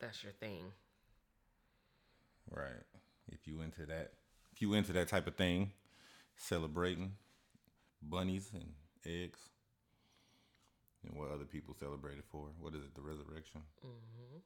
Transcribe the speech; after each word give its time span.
that's 0.00 0.22
your 0.22 0.32
thing. 0.32 0.72
Right. 2.50 2.84
If 3.30 3.46
you 3.46 3.60
into 3.60 3.86
that, 3.86 4.12
if 4.52 4.62
you 4.62 4.74
into 4.74 4.92
that 4.92 5.08
type 5.08 5.26
of 5.26 5.36
thing, 5.36 5.72
celebrating 6.36 7.12
bunnies 8.02 8.50
and 8.54 8.72
eggs, 9.06 9.40
and 11.04 11.16
what 11.16 11.30
other 11.30 11.44
people 11.44 11.74
celebrate 11.78 12.18
it 12.18 12.24
for. 12.30 12.48
What 12.58 12.74
is 12.74 12.82
it? 12.82 12.94
The 12.94 13.02
resurrection. 13.02 13.62
Mm-hmm. 13.84 14.38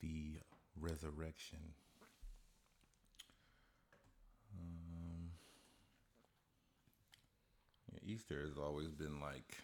The 0.00 0.40
resurrection. 0.80 1.58
Um, 4.58 5.30
yeah, 7.92 8.14
Easter 8.14 8.42
has 8.42 8.58
always 8.58 8.88
been 8.88 9.20
like 9.20 9.58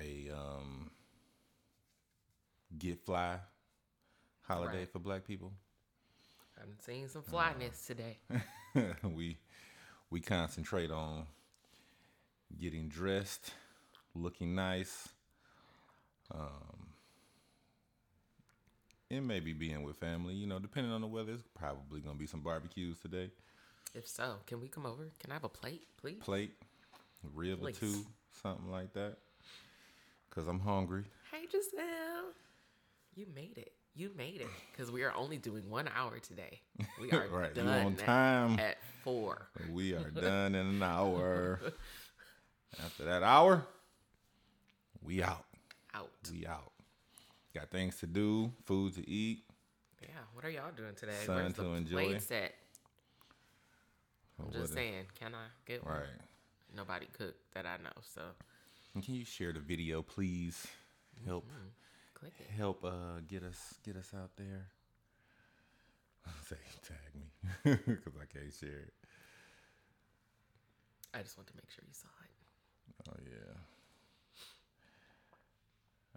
a 0.00 0.30
um, 0.34 0.90
get 2.78 3.04
fly 3.04 3.38
holiday 4.42 4.78
Right. 4.80 4.92
for 4.92 4.98
black 4.98 5.26
people. 5.26 5.52
I'm 6.60 6.76
seeing 6.80 7.08
some 7.08 7.22
flyness 7.22 7.86
today. 7.86 8.18
we 9.02 9.38
we 10.10 10.20
concentrate 10.20 10.90
on 10.90 11.26
getting 12.60 12.88
dressed, 12.88 13.52
looking 14.14 14.54
nice, 14.54 15.08
um, 16.32 16.88
and 19.10 19.26
maybe 19.26 19.52
being 19.52 19.82
with 19.82 19.96
family. 19.96 20.34
You 20.34 20.46
know, 20.46 20.58
depending 20.58 20.92
on 20.92 21.00
the 21.00 21.06
weather, 21.08 21.32
it's 21.32 21.42
probably 21.54 22.00
gonna 22.00 22.18
be 22.18 22.26
some 22.26 22.40
barbecues 22.40 22.98
today. 23.00 23.30
If 23.94 24.08
so, 24.08 24.36
can 24.46 24.60
we 24.60 24.68
come 24.68 24.86
over? 24.86 25.08
Can 25.20 25.30
I 25.30 25.34
have 25.34 25.44
a 25.44 25.48
plate, 25.48 25.86
please? 25.96 26.18
Plate, 26.20 26.52
rib 27.34 27.60
or 27.62 27.66
Please. 27.66 27.78
two, 27.78 28.06
something 28.42 28.70
like 28.70 28.92
that. 28.94 29.18
Cause 30.34 30.48
I'm 30.48 30.60
hungry. 30.60 31.04
Hey, 31.30 31.46
Giselle. 31.50 32.32
You 33.14 33.26
made 33.34 33.56
it. 33.56 33.72
You 33.94 34.10
made 34.16 34.40
it. 34.40 34.48
Because 34.72 34.90
we 34.90 35.04
are 35.04 35.14
only 35.14 35.36
doing 35.38 35.70
one 35.70 35.88
hour 35.94 36.18
today. 36.18 36.60
We 37.00 37.10
are 37.12 37.28
Right, 37.28 37.50
you 37.54 37.62
done 37.62 37.86
on 37.86 37.94
time. 37.94 38.58
At, 38.58 38.78
four. 39.04 39.46
We 39.72 39.94
are 39.94 40.10
done 40.10 40.56
in 40.56 40.66
an 40.66 40.82
hour. 40.82 41.60
After 42.84 43.04
that 43.04 43.22
hour, 43.22 43.64
we 45.00 45.22
out. 45.22 45.44
Out. 45.94 46.10
We 46.32 46.44
out. 46.44 46.72
Got 47.54 47.70
things 47.70 47.96
to 48.00 48.06
do, 48.08 48.50
food 48.64 48.96
to 48.96 49.08
eat. 49.08 49.44
Yeah. 50.02 50.08
What 50.32 50.44
are 50.44 50.50
y'all 50.50 50.72
doing 50.76 50.94
today? 50.96 51.12
Sun 51.24 51.36
Where's 51.36 51.52
to 51.54 51.62
the 51.62 51.70
enjoy. 51.70 52.06
plate 52.06 52.22
set? 52.22 52.54
I'm 54.40 54.50
just 54.50 54.74
saying. 54.74 55.04
Can 55.16 55.34
I 55.34 55.46
get 55.64 55.84
one? 55.84 55.94
Right. 55.94 56.06
Nobody 56.76 57.06
cooked 57.16 57.54
that 57.54 57.66
I 57.66 57.76
know. 57.76 57.92
So 58.12 58.22
And 58.94 59.02
Can 59.04 59.14
you 59.14 59.24
share 59.24 59.52
the 59.52 59.60
video, 59.60 60.02
please? 60.02 60.66
Help 61.26 61.46
click 62.14 62.32
it. 62.40 62.46
help 62.56 62.84
uh 62.84 63.20
get 63.28 63.42
us 63.42 63.74
get 63.84 63.96
us 63.96 64.12
out 64.16 64.30
there. 64.36 64.66
Say 66.48 66.56
tag 66.86 67.14
me 67.14 67.30
because 67.86 68.14
I 68.20 68.26
can't 68.26 68.52
share 68.52 68.68
it. 68.88 68.92
I 71.14 71.22
just 71.22 71.36
want 71.38 71.46
to 71.48 71.54
make 71.56 71.70
sure 71.70 71.84
you 71.86 71.92
saw 71.92 72.08
it. 72.24 73.10
Oh 73.10 73.20
yeah. 73.24 73.54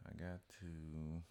I 0.05 0.09
got 0.19 0.39
to. 0.61 1.21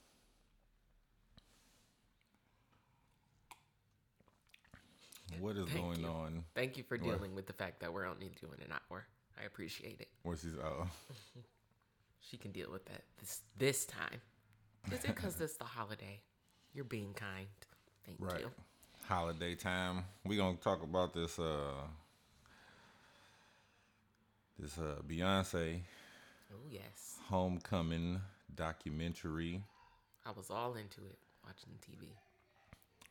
What 5.40 5.56
is 5.56 5.68
Thank 5.68 5.84
going 5.84 6.00
you. 6.00 6.06
on? 6.06 6.44
Thank 6.54 6.76
you 6.76 6.84
for 6.84 6.96
What? 6.96 7.04
dealing 7.04 7.34
with 7.34 7.46
the 7.46 7.52
fact 7.52 7.80
that 7.80 7.92
we're 7.92 8.06
only 8.06 8.30
doing 8.40 8.58
an 8.64 8.72
hour. 8.90 9.04
I 9.40 9.44
appreciate 9.44 10.00
it. 10.00 10.08
What's 10.22 10.42
his? 10.42 10.54
Oh, 10.62 10.86
She 12.20 12.36
can 12.36 12.50
deal 12.52 12.70
with 12.72 12.84
that 12.86 13.02
this 13.20 13.42
this 13.56 13.84
time. 13.84 14.20
Is 14.92 15.04
it 15.04 15.14
because 15.14 15.40
it's 15.40 15.56
the 15.56 15.64
holiday? 15.64 16.20
You're 16.74 16.84
being 16.84 17.12
kind. 17.14 17.46
Thank 18.04 18.18
right. 18.20 18.40
you. 18.40 18.50
Holiday 19.08 19.54
time. 19.54 20.04
We 20.24 20.36
gonna 20.36 20.56
talk 20.56 20.82
about 20.82 21.14
this. 21.14 21.38
Uh, 21.38 21.72
this 24.58 24.78
uh 24.78 24.96
Beyonce 25.06 25.80
Oh 26.52 26.56
yes, 26.68 27.18
homecoming 27.28 28.20
documentary. 28.54 29.62
I 30.24 30.30
was 30.36 30.50
all 30.50 30.74
into 30.74 31.00
it 31.06 31.18
watching 31.44 31.74
TV. 31.80 32.08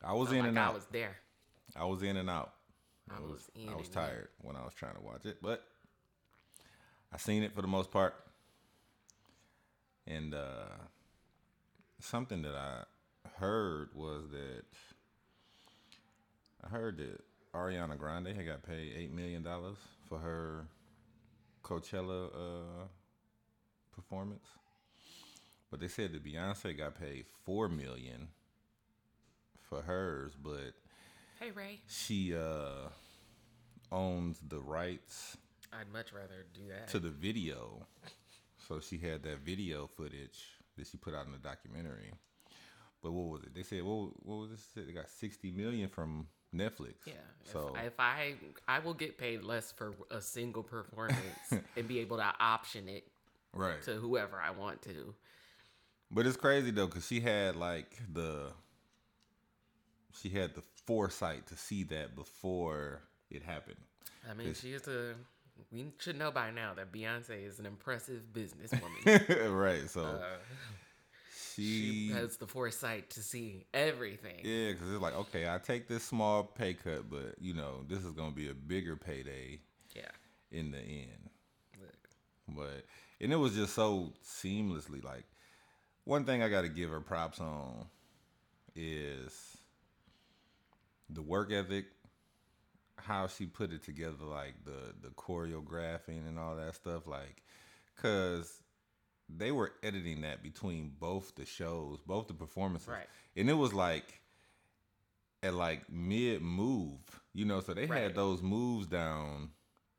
I 0.02 0.12
was 0.12 0.28
Felt 0.28 0.36
in 0.36 0.40
like 0.40 0.48
and 0.50 0.58
I 0.58 0.70
was 0.70 0.86
there. 0.92 1.16
I 1.74 1.84
was 1.84 2.02
in 2.02 2.16
and 2.16 2.28
out. 2.30 2.52
I 3.10 3.16
It 3.16 3.22
was 3.22 3.50
in 3.54 3.68
I 3.68 3.76
was 3.76 3.86
out. 3.88 3.92
tired 3.92 4.28
when 4.42 4.56
I 4.56 4.64
was 4.64 4.74
trying 4.74 4.94
to 4.96 5.00
watch 5.02 5.24
it, 5.26 5.38
but 5.42 5.64
I 7.12 7.18
seen 7.18 7.42
it 7.42 7.54
for 7.54 7.62
the 7.62 7.68
most 7.68 7.90
part. 7.90 8.14
And 10.06 10.34
uh, 10.34 10.66
something 12.00 12.42
that 12.42 12.54
I 12.54 12.84
heard 13.38 13.90
was 13.94 14.30
that 14.30 14.62
I 16.64 16.68
heard 16.68 16.98
that 16.98 17.20
Ariana 17.54 17.98
Grande 17.98 18.28
had 18.28 18.46
got 18.46 18.62
paid 18.62 18.92
eight 18.96 19.12
million 19.12 19.42
dollars 19.42 19.78
for 20.08 20.18
her 20.18 20.66
Coachella 21.64 22.26
uh, 22.26 22.84
performance, 23.94 24.46
but 25.70 25.80
they 25.80 25.88
said 25.88 26.12
that 26.12 26.24
Beyonce 26.24 26.76
got 26.76 26.98
paid 27.00 27.24
four 27.44 27.68
million 27.68 28.28
for 29.68 29.82
hers, 29.82 30.32
but 30.40 30.74
Hey 31.40 31.50
Ray, 31.50 31.80
she 31.88 32.34
uh 32.36 32.88
owns 33.90 34.38
the 34.48 34.60
rights 34.60 35.36
I'd 35.72 35.92
much 35.92 36.12
rather 36.12 36.46
do 36.54 36.62
that. 36.68 36.88
to 36.88 36.98
the 36.98 37.10
video. 37.10 37.86
So 38.68 38.80
she 38.80 38.98
had 38.98 39.22
that 39.22 39.40
video 39.44 39.86
footage 39.86 40.38
that 40.76 40.86
she 40.86 40.96
put 40.96 41.14
out 41.14 41.26
in 41.26 41.32
the 41.32 41.38
documentary. 41.38 42.12
But 43.02 43.12
what 43.12 43.28
was 43.28 43.42
it? 43.44 43.54
They 43.54 43.62
said 43.62 43.82
what 43.82 44.10
what 44.26 44.36
was 44.36 44.50
it? 44.76 44.86
They 44.86 44.92
got 44.92 45.08
60 45.08 45.52
million 45.52 45.88
from 45.88 46.26
Netflix. 46.54 46.94
yeah. 47.04 47.14
So 47.44 47.74
if 47.84 47.98
I 47.98 48.34
I 48.66 48.78
will 48.80 48.94
get 48.94 49.18
paid 49.18 49.42
less 49.42 49.72
for 49.72 49.94
a 50.10 50.20
single 50.20 50.62
performance 50.62 51.52
and 51.76 51.86
be 51.86 52.00
able 52.00 52.16
to 52.16 52.34
option 52.40 52.88
it 52.88 53.06
right. 53.52 53.80
to 53.82 53.92
whoever 53.94 54.40
I 54.40 54.50
want 54.50 54.82
to. 54.82 55.14
But 56.10 56.26
it's 56.26 56.36
crazy 56.36 56.70
though 56.70 56.88
cuz 56.88 57.06
she 57.06 57.20
had 57.20 57.56
like 57.56 57.96
the 58.12 58.52
she 60.20 60.30
had 60.30 60.54
the 60.54 60.62
foresight 60.86 61.46
to 61.48 61.56
see 61.56 61.82
that 61.84 62.16
before 62.16 63.02
it 63.30 63.42
happened. 63.42 63.76
I 64.28 64.34
mean, 64.34 64.54
she 64.54 64.72
she's 64.72 64.88
a. 64.88 65.14
We 65.72 65.86
should 65.98 66.18
know 66.18 66.30
by 66.30 66.50
now 66.50 66.74
that 66.74 66.92
Beyonce 66.92 67.46
is 67.46 67.58
an 67.58 67.66
impressive 67.66 68.22
businesswoman. 68.32 69.50
right. 69.58 69.88
So 69.88 70.04
uh, 70.04 70.22
she, 71.54 72.08
she 72.08 72.12
has 72.12 72.36
the 72.36 72.46
foresight 72.46 73.10
to 73.10 73.22
see 73.22 73.66
everything. 73.74 74.40
Yeah, 74.42 74.72
because 74.72 74.92
it's 74.92 75.02
like, 75.02 75.16
okay, 75.16 75.48
I 75.48 75.58
take 75.58 75.88
this 75.88 76.04
small 76.04 76.44
pay 76.44 76.74
cut, 76.74 77.10
but 77.10 77.34
you 77.40 77.54
know, 77.54 77.84
this 77.88 78.04
is 78.04 78.12
gonna 78.12 78.32
be 78.32 78.48
a 78.48 78.54
bigger 78.54 78.96
payday 78.96 79.60
Yeah. 79.94 80.02
in 80.50 80.70
the 80.70 80.78
end. 80.78 81.30
Look, 81.80 82.08
But 82.48 82.84
and 83.20 83.32
it 83.32 83.36
was 83.36 83.54
just 83.54 83.74
so 83.74 84.12
seamlessly. 84.24 85.02
Like 85.02 85.24
one 86.04 86.24
thing 86.24 86.42
I 86.42 86.48
got 86.48 86.62
to 86.62 86.68
give 86.68 86.90
her 86.90 87.00
props 87.00 87.40
on 87.40 87.86
is 88.74 89.56
the 91.10 91.22
work 91.22 91.52
ethic, 91.52 91.86
how 92.98 93.26
she 93.26 93.46
put 93.46 93.72
it 93.72 93.82
together, 93.82 94.24
like 94.24 94.54
the 94.64 94.94
the 95.02 95.08
choreographing 95.14 96.26
and 96.26 96.38
all 96.38 96.56
that 96.56 96.74
stuff. 96.74 97.06
Like, 97.06 97.42
cause 97.96 98.62
they 99.28 99.50
were 99.50 99.72
editing 99.82 100.20
that 100.22 100.42
between 100.42 100.92
both 101.00 101.34
the 101.34 101.44
shows, 101.44 101.98
both 102.06 102.28
the 102.28 102.34
performances, 102.34 102.88
Right. 102.88 103.06
and 103.36 103.50
it 103.50 103.54
was 103.54 103.72
like 103.74 104.20
at 105.42 105.54
like 105.54 105.90
mid 105.90 106.42
move, 106.42 107.00
you 107.34 107.44
know. 107.44 107.60
So 107.60 107.74
they 107.74 107.86
Right. 107.86 108.02
had 108.02 108.14
those 108.14 108.40
moves 108.42 108.86
down 108.86 109.50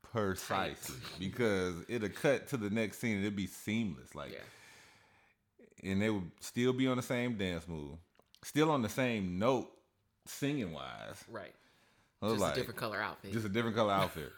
precisely 0.02 0.96
because 1.18 1.74
it'll 1.88 2.08
cut 2.08 2.48
to 2.48 2.56
the 2.56 2.70
next 2.70 2.98
scene 2.98 3.16
and 3.16 3.24
it'd 3.24 3.36
be 3.36 3.46
seamless, 3.46 4.14
like, 4.14 4.32
Yeah. 4.32 5.90
and 5.90 6.00
they 6.02 6.10
would 6.10 6.30
still 6.40 6.72
be 6.72 6.86
on 6.88 6.96
the 6.96 7.02
same 7.02 7.36
dance 7.36 7.68
move, 7.68 7.98
still 8.42 8.70
on 8.70 8.82
the 8.82 8.88
same 8.88 9.38
note, 9.38 9.70
singing 10.26 10.72
wise. 10.72 11.22
Right. 11.30 11.54
I 12.20 12.26
was 12.26 12.34
Just 12.34 12.42
like, 12.42 12.52
a 12.52 12.56
different 12.56 12.78
color 12.80 13.00
outfit. 13.00 13.32
just 13.32 13.46
a 13.46 13.48
different 13.48 13.76
color 13.76 13.92
outfit. 13.92 14.32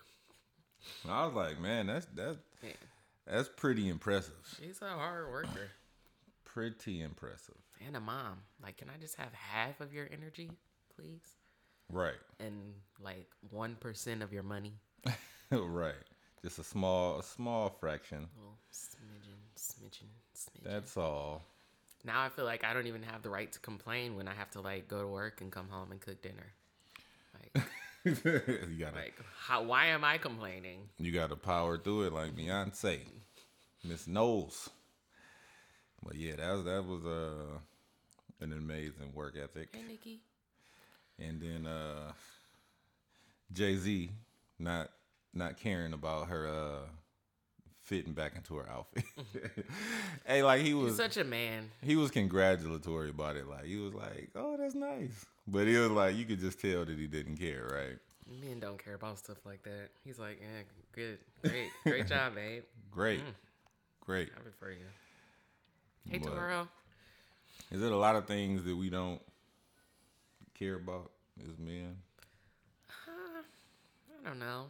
I 1.09 1.27
was 1.27 1.35
like, 1.35 1.61
man, 1.61 1.87
that's 1.87 2.07
that's 2.15 2.39
yeah. 2.63 2.71
that's 3.27 3.49
pretty 3.57 3.89
impressive. 3.89 4.35
She's 4.59 4.81
a 4.83 4.89
hard 4.89 5.31
worker 5.31 5.71
Pretty 6.45 7.01
impressive. 7.01 7.55
and 7.87 7.97
a 7.97 8.01
mom. 8.01 8.39
Like, 8.63 8.77
can 8.79 8.89
I 8.91 8.99
just 9.01 9.17
have 9.17 9.33
half 9.33 9.81
of 9.81 9.93
your 9.95 10.09
energy, 10.13 10.51
please? 10.97 11.23
Right. 11.89 12.19
And 12.41 12.75
like 13.01 13.29
one 13.51 13.77
percent 13.77 14.23
of 14.23 14.33
your 14.33 14.43
money. 14.43 14.75
right. 15.51 15.95
Just 16.43 16.59
a 16.59 16.65
small 16.65 17.19
a 17.19 17.23
small 17.23 17.69
fraction. 17.81 18.27
Little 18.37 18.59
smidgen, 18.73 19.39
smidgen, 19.57 20.09
smidgen. 20.37 20.65
That's 20.65 20.97
all. 20.97 21.43
now 22.05 22.21
I 22.23 22.29
feel 22.31 22.45
like 22.47 22.65
I 22.65 22.73
don't 22.75 22.87
even 22.87 23.03
have 23.05 23.23
the 23.23 23.31
right 23.31 23.51
to 23.53 23.59
complain 23.61 24.17
when 24.17 24.27
I 24.29 24.35
have 24.35 24.51
to 24.53 24.61
like 24.61 24.89
go 24.89 25.01
to 25.03 25.07
work 25.09 25.41
and 25.41 25.53
come 25.53 25.69
home 25.69 25.93
and 25.93 26.01
cook 26.01 26.21
dinner. 26.23 26.53
Like, 27.35 27.65
you 28.05 28.79
gotta 28.79 28.97
like 28.97 29.15
how? 29.39 29.63
Why 29.63 29.87
am 29.87 30.05
I 30.05 30.19
complaining? 30.19 30.89
you 30.99 31.13
gotta 31.13 31.37
power 31.37 31.79
through 31.79 32.05
it 32.05 32.13
like 32.13 32.35
Beyonce. 32.37 33.01
Miss 33.85 34.07
Knowles. 34.07 34.69
But 36.03 36.17
yeah, 36.17 36.37
that 36.37 36.53
was 36.53 36.65
that 36.65 36.85
was 36.85 37.05
uh 37.05 37.59
an 38.41 38.53
amazing 38.53 39.13
work 39.15 39.37
ethic. 39.43 39.69
Hey, 39.73 39.83
Nikki. 39.87 40.21
And 41.19 41.41
then 41.41 41.67
uh 41.67 42.13
Jay 43.53 43.77
Z 43.77 44.11
not 44.59 44.91
not 45.35 45.59
caring 45.59 45.93
about 45.93 46.29
her 46.29 46.47
uh 46.47 46.89
fitting 47.91 48.13
back 48.13 48.37
into 48.37 48.55
her 48.55 48.69
outfit. 48.71 49.05
hey, 50.27 50.45
like 50.45 50.61
he 50.61 50.69
He's 50.69 50.75
was 50.77 50.97
such 50.97 51.17
a 51.17 51.25
man. 51.25 51.69
he 51.83 51.97
was 51.97 52.13
congratulatory 52.13 53.11
about 53.11 53.35
it. 53.37 53.49
Like 53.49 53.65
he 53.65 53.77
was 53.79 53.93
like, 53.93 54.31
"Oh, 54.37 54.57
that's 54.57 54.77
nice," 54.77 55.27
but 55.49 55.67
he 55.67 55.77
was 55.77 55.91
like, 55.91 56.15
you 56.17 56.25
could 56.25 56.39
just 56.39 56.61
tell 56.61 56.85
that 56.85 56.97
he 56.97 57.09
didn't 57.09 57.37
care, 57.37 57.69
right? 57.73 57.99
Men 58.41 58.61
don't 58.61 58.83
care 58.83 58.95
about 58.95 59.19
stuff 59.19 59.39
like 59.45 59.65
that. 59.65 59.89
He's 60.05 60.21
like, 60.21 60.41
yeah, 60.41 60.63
good, 60.93 61.19
great, 61.43 61.71
great 61.83 62.07
job, 62.15 62.37
babe. 62.37 62.63
Great, 62.93 63.21
great. 64.07 64.29
I 64.37 64.41
for 64.61 64.71
you. 64.71 64.87
Hey, 66.09 66.19
But- 66.19 66.29
Toro. 66.31 66.69
Is 67.73 67.83
it 67.83 67.91
a 67.93 67.97
lot 67.97 68.15
of 68.17 68.27
things 68.27 68.65
that 68.65 68.77
we 68.77 68.89
don't 68.89 69.21
care 70.59 70.77
about 70.77 71.11
as 71.43 71.59
men? 71.59 71.97
Uh, 72.89 73.43
I 74.25 74.29
don't 74.29 74.39
know. 74.39 74.67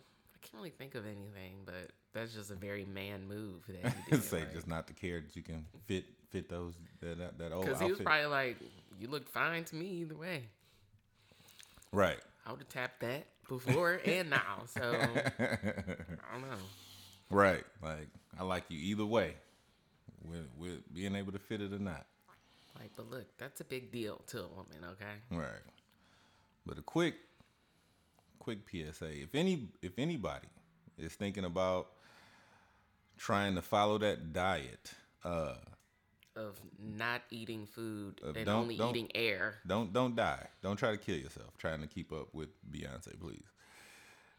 Can't 0.51 0.63
really 0.63 0.71
think 0.71 0.95
of 0.95 1.07
anything, 1.07 1.63
but 1.65 1.93
that's 2.13 2.35
just 2.35 2.51
a 2.51 2.55
very 2.55 2.85
man 2.85 3.29
move 3.29 3.63
that 3.69 3.93
he 3.93 4.11
did. 4.11 4.25
Say 4.25 4.45
just 4.53 4.67
not 4.67 4.87
to 4.89 4.93
care 4.93 5.21
that 5.21 5.37
you 5.37 5.43
can 5.43 5.65
fit 5.87 6.05
fit 6.31 6.49
those 6.49 6.75
that 7.01 7.19
that, 7.19 7.39
that 7.39 7.53
old 7.53 7.67
because 7.67 7.81
he 7.81 7.91
was 7.91 8.01
probably 8.01 8.27
like, 8.27 8.57
"You 8.99 9.09
look 9.09 9.29
fine 9.29 9.65
to 9.65 9.77
me 9.77 9.87
either 9.87 10.17
way." 10.17 10.45
right. 11.93 12.19
I 12.47 12.53
would 12.53 12.61
have 12.61 12.69
tapped 12.69 13.01
that 13.01 13.27
before 13.49 14.01
and 14.07 14.31
now, 14.31 14.63
so 14.67 14.81
I 14.83 16.33
don't 16.33 16.43
know. 16.43 16.57
Right. 17.31 17.65
Like 17.83 18.09
I 18.39 18.43
like 18.45 18.65
you 18.69 18.79
either 18.79 19.07
way. 19.07 19.35
With 20.25 20.49
with 20.59 20.95
being 20.95 21.15
able 21.15 21.33
to 21.33 21.39
fit 21.39 21.61
it 21.61 21.73
or 21.73 21.79
not. 21.79 22.07
Like, 22.79 22.91
but 22.97 23.11
look, 23.11 23.27
that's 23.39 23.61
a 23.61 23.65
big 23.65 23.93
deal 23.93 24.21
to 24.29 24.39
a 24.39 24.49
woman, 24.49 24.79
okay? 24.93 25.05
Right. 25.31 25.63
But 26.67 26.79
a 26.79 26.83
quick 26.83 27.15
quick 28.41 28.59
PSA. 28.69 29.23
If 29.23 29.35
any 29.37 29.69
if 29.83 29.93
anybody 29.99 30.49
is 30.99 31.13
thinking 31.15 31.45
about 31.45 31.87
trying 33.17 33.55
to 33.55 33.63
follow 33.63 33.99
that 33.99 34.33
diet, 34.33 34.93
uh 35.25 35.55
Of 36.37 36.61
not 36.79 37.23
eating 37.31 37.67
food 37.67 38.21
and 38.25 38.35
don't- 38.35 38.49
only 38.63 38.75
eating 38.77 39.11
air. 39.15 39.59
don't 39.67 39.93
don't 39.93 40.17
die. 40.17 40.47
Don't 40.63 40.77
try 40.77 40.91
to 40.91 40.97
kill 40.99 41.17
yourself 41.17 41.57
trying 41.59 41.81
to 41.83 41.87
keep 41.87 42.13
up 42.13 42.35
with 42.35 42.49
Beyonce, 42.73 43.19
please. 43.21 43.45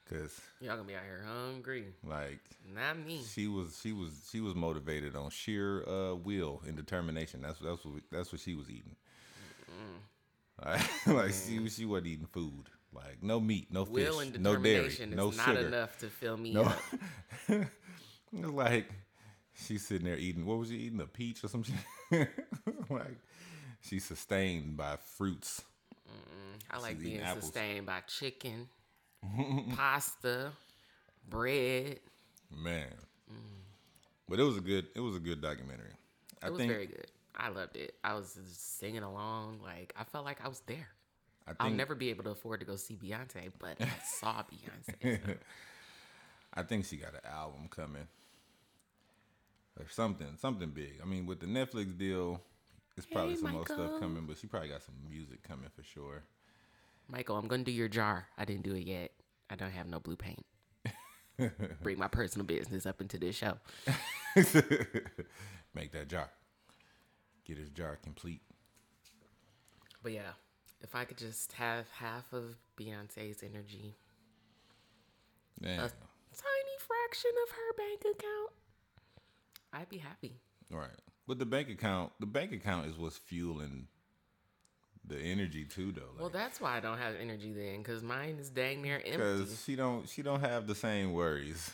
Cuz 0.09 0.41
Y'all 0.59 0.75
gonna 0.75 0.87
be 0.87 0.95
out 0.95 1.03
here 1.03 1.23
hungry. 1.25 1.85
like 2.03 2.39
Not 2.73 2.97
me. 2.99 3.23
she 3.23 3.47
was 3.47 3.79
she 3.81 3.93
was 3.93 4.27
she 4.31 4.41
was 4.41 4.55
motivated 4.55 5.15
on 5.15 5.29
sheer 5.29 5.87
uh 5.87 6.15
will 6.15 6.61
and 6.67 6.75
determination. 6.75 7.41
That's 7.41 7.59
that's 7.59 7.85
what 7.85 8.01
that's 8.11 8.31
what 8.31 8.41
she 8.41 8.55
was 8.55 8.69
eating. 8.69 8.95
Like, 10.63 10.81
like 11.07 11.33
she 11.33 11.67
she 11.69 11.85
wasn't 11.85 12.07
eating 12.07 12.27
food. 12.27 12.65
Like 12.93 13.23
no 13.23 13.39
meat, 13.39 13.67
no 13.71 13.83
Will 13.83 14.19
fish, 14.19 14.27
and 14.35 14.43
no 14.43 14.55
dairy, 14.57 14.95
no 15.09 15.29
not 15.29 15.45
sugar. 15.47 15.67
enough 15.67 15.97
to 15.99 16.07
fill 16.07 16.37
me 16.37 16.53
No. 16.53 16.63
up. 16.63 16.79
It's 18.33 18.47
like 18.49 18.89
she's 19.53 19.85
sitting 19.85 20.05
there 20.05 20.17
eating. 20.17 20.45
What 20.45 20.57
was 20.59 20.69
she 20.69 20.75
eating? 20.75 21.01
A 21.01 21.05
peach 21.05 21.43
or 21.43 21.49
some 21.49 21.63
shit? 22.11 22.29
like 22.89 23.17
she's 23.81 24.05
sustained 24.05 24.77
by 24.77 24.95
fruits. 25.17 25.61
I 26.69 26.77
like 26.79 26.91
She's 26.97 26.99
eating 27.01 27.11
being 27.17 27.21
apples. 27.23 27.45
sustained 27.45 27.85
by 27.85 27.99
chicken, 28.07 28.69
pasta, 29.75 30.51
bread. 31.29 31.99
Man, 32.55 32.87
but 34.29 34.39
it 34.39 34.43
was 34.43 34.57
a 34.57 34.61
good. 34.61 34.87
It 34.95 34.99
was 35.01 35.15
a 35.15 35.19
good 35.19 35.41
documentary. 35.41 35.91
I 36.41 36.47
It 36.47 36.49
was 36.51 36.59
think. 36.59 36.71
very 36.71 36.85
good. 36.87 37.07
I 37.35 37.49
loved 37.49 37.75
it. 37.77 37.95
I 38.03 38.13
was 38.13 38.33
just 38.33 38.79
singing 38.79 39.03
along. 39.03 39.59
Like 39.63 39.93
I 39.97 40.03
felt 40.05 40.23
like 40.25 40.43
I 40.43 40.47
was 40.47 40.61
there. 40.67 40.87
I 41.47 41.53
I'll 41.59 41.71
never 41.71 41.95
be 41.95 42.09
able 42.09 42.23
to 42.25 42.29
afford 42.31 42.59
to 42.59 42.65
go 42.65 42.75
see 42.75 42.95
Beyonce, 42.95 43.51
but 43.59 43.77
I 43.81 43.89
saw 44.19 44.43
Beyonce. 44.43 45.19
so. 45.25 45.33
I 46.53 46.63
think 46.63 46.85
she 46.85 46.97
got 46.97 47.13
an 47.13 47.21
album 47.31 47.67
coming 47.69 48.07
or 49.79 49.85
something. 49.89 50.27
Something 50.37 50.69
big. 50.69 50.99
I 51.01 51.05
mean, 51.05 51.25
with 51.25 51.39
the 51.39 51.45
Netflix 51.47 51.97
deal, 51.97 52.41
it's 52.97 53.05
probably 53.05 53.35
Hey, 53.35 53.41
some 53.41 53.51
more 53.53 53.65
stuff 53.65 53.99
coming. 53.99 54.25
But 54.27 54.37
she 54.37 54.47
probably 54.47 54.69
got 54.69 54.83
some 54.83 54.95
music 55.09 55.41
coming 55.43 55.69
for 55.75 55.83
sure. 55.83 56.23
Michael, 57.07 57.37
I'm 57.37 57.47
gonna 57.47 57.63
do 57.63 57.71
your 57.71 57.87
jar. 57.87 58.27
I 58.37 58.45
didn't 58.45 58.63
do 58.63 58.75
it 58.75 58.85
yet. 58.85 59.11
I 59.49 59.55
don't 59.55 59.71
have 59.71 59.87
no 59.87 59.99
blue 59.99 60.15
paint. 60.15 60.45
Bring 61.81 61.97
my 61.97 62.07
personal 62.07 62.45
business 62.45 62.85
up 62.85 63.01
into 63.01 63.17
this 63.17 63.35
show. 63.35 63.57
Make 65.73 65.91
that 65.93 66.07
jar. 66.07 66.29
Get 67.45 67.57
his 67.57 67.69
jar 67.69 67.97
complete. 68.03 68.41
But 70.03 70.13
yeah, 70.13 70.31
if 70.83 70.95
I 70.95 71.05
could 71.05 71.17
just 71.17 71.53
have 71.53 71.85
half 71.91 72.31
of 72.33 72.55
Beyonce's 72.77 73.43
energy, 73.43 73.95
Man. 75.59 75.79
a 75.79 75.83
tiny 75.83 76.77
fraction 76.79 77.31
of 77.45 77.51
her 77.51 77.73
bank 77.77 78.01
account, 78.01 78.51
I'd 79.73 79.89
be 79.89 79.97
happy. 79.97 80.39
Right. 80.69 80.89
But 81.27 81.39
the 81.39 81.45
bank 81.45 81.69
account, 81.69 82.11
the 82.19 82.25
bank 82.25 82.51
account 82.51 82.87
is 82.87 82.97
what's 82.97 83.17
fueling 83.17 83.87
the 85.05 85.17
energy 85.19 85.65
too, 85.65 85.91
though. 85.91 86.13
Well, 86.19 86.29
that's 86.29 86.59
why 86.59 86.77
I 86.77 86.79
don't 86.79 86.97
have 86.97 87.15
energy 87.19 87.53
then, 87.53 87.79
because 87.79 88.01
mine 88.03 88.37
is 88.39 88.49
dang 88.49 88.81
near 88.81 88.95
empty. 88.97 89.11
because 89.11 89.63
she 89.65 89.75
don't 89.75 90.07
she 90.09 90.21
don't 90.21 90.41
have 90.41 90.67
the 90.67 90.75
same 90.75 91.13
worries 91.13 91.71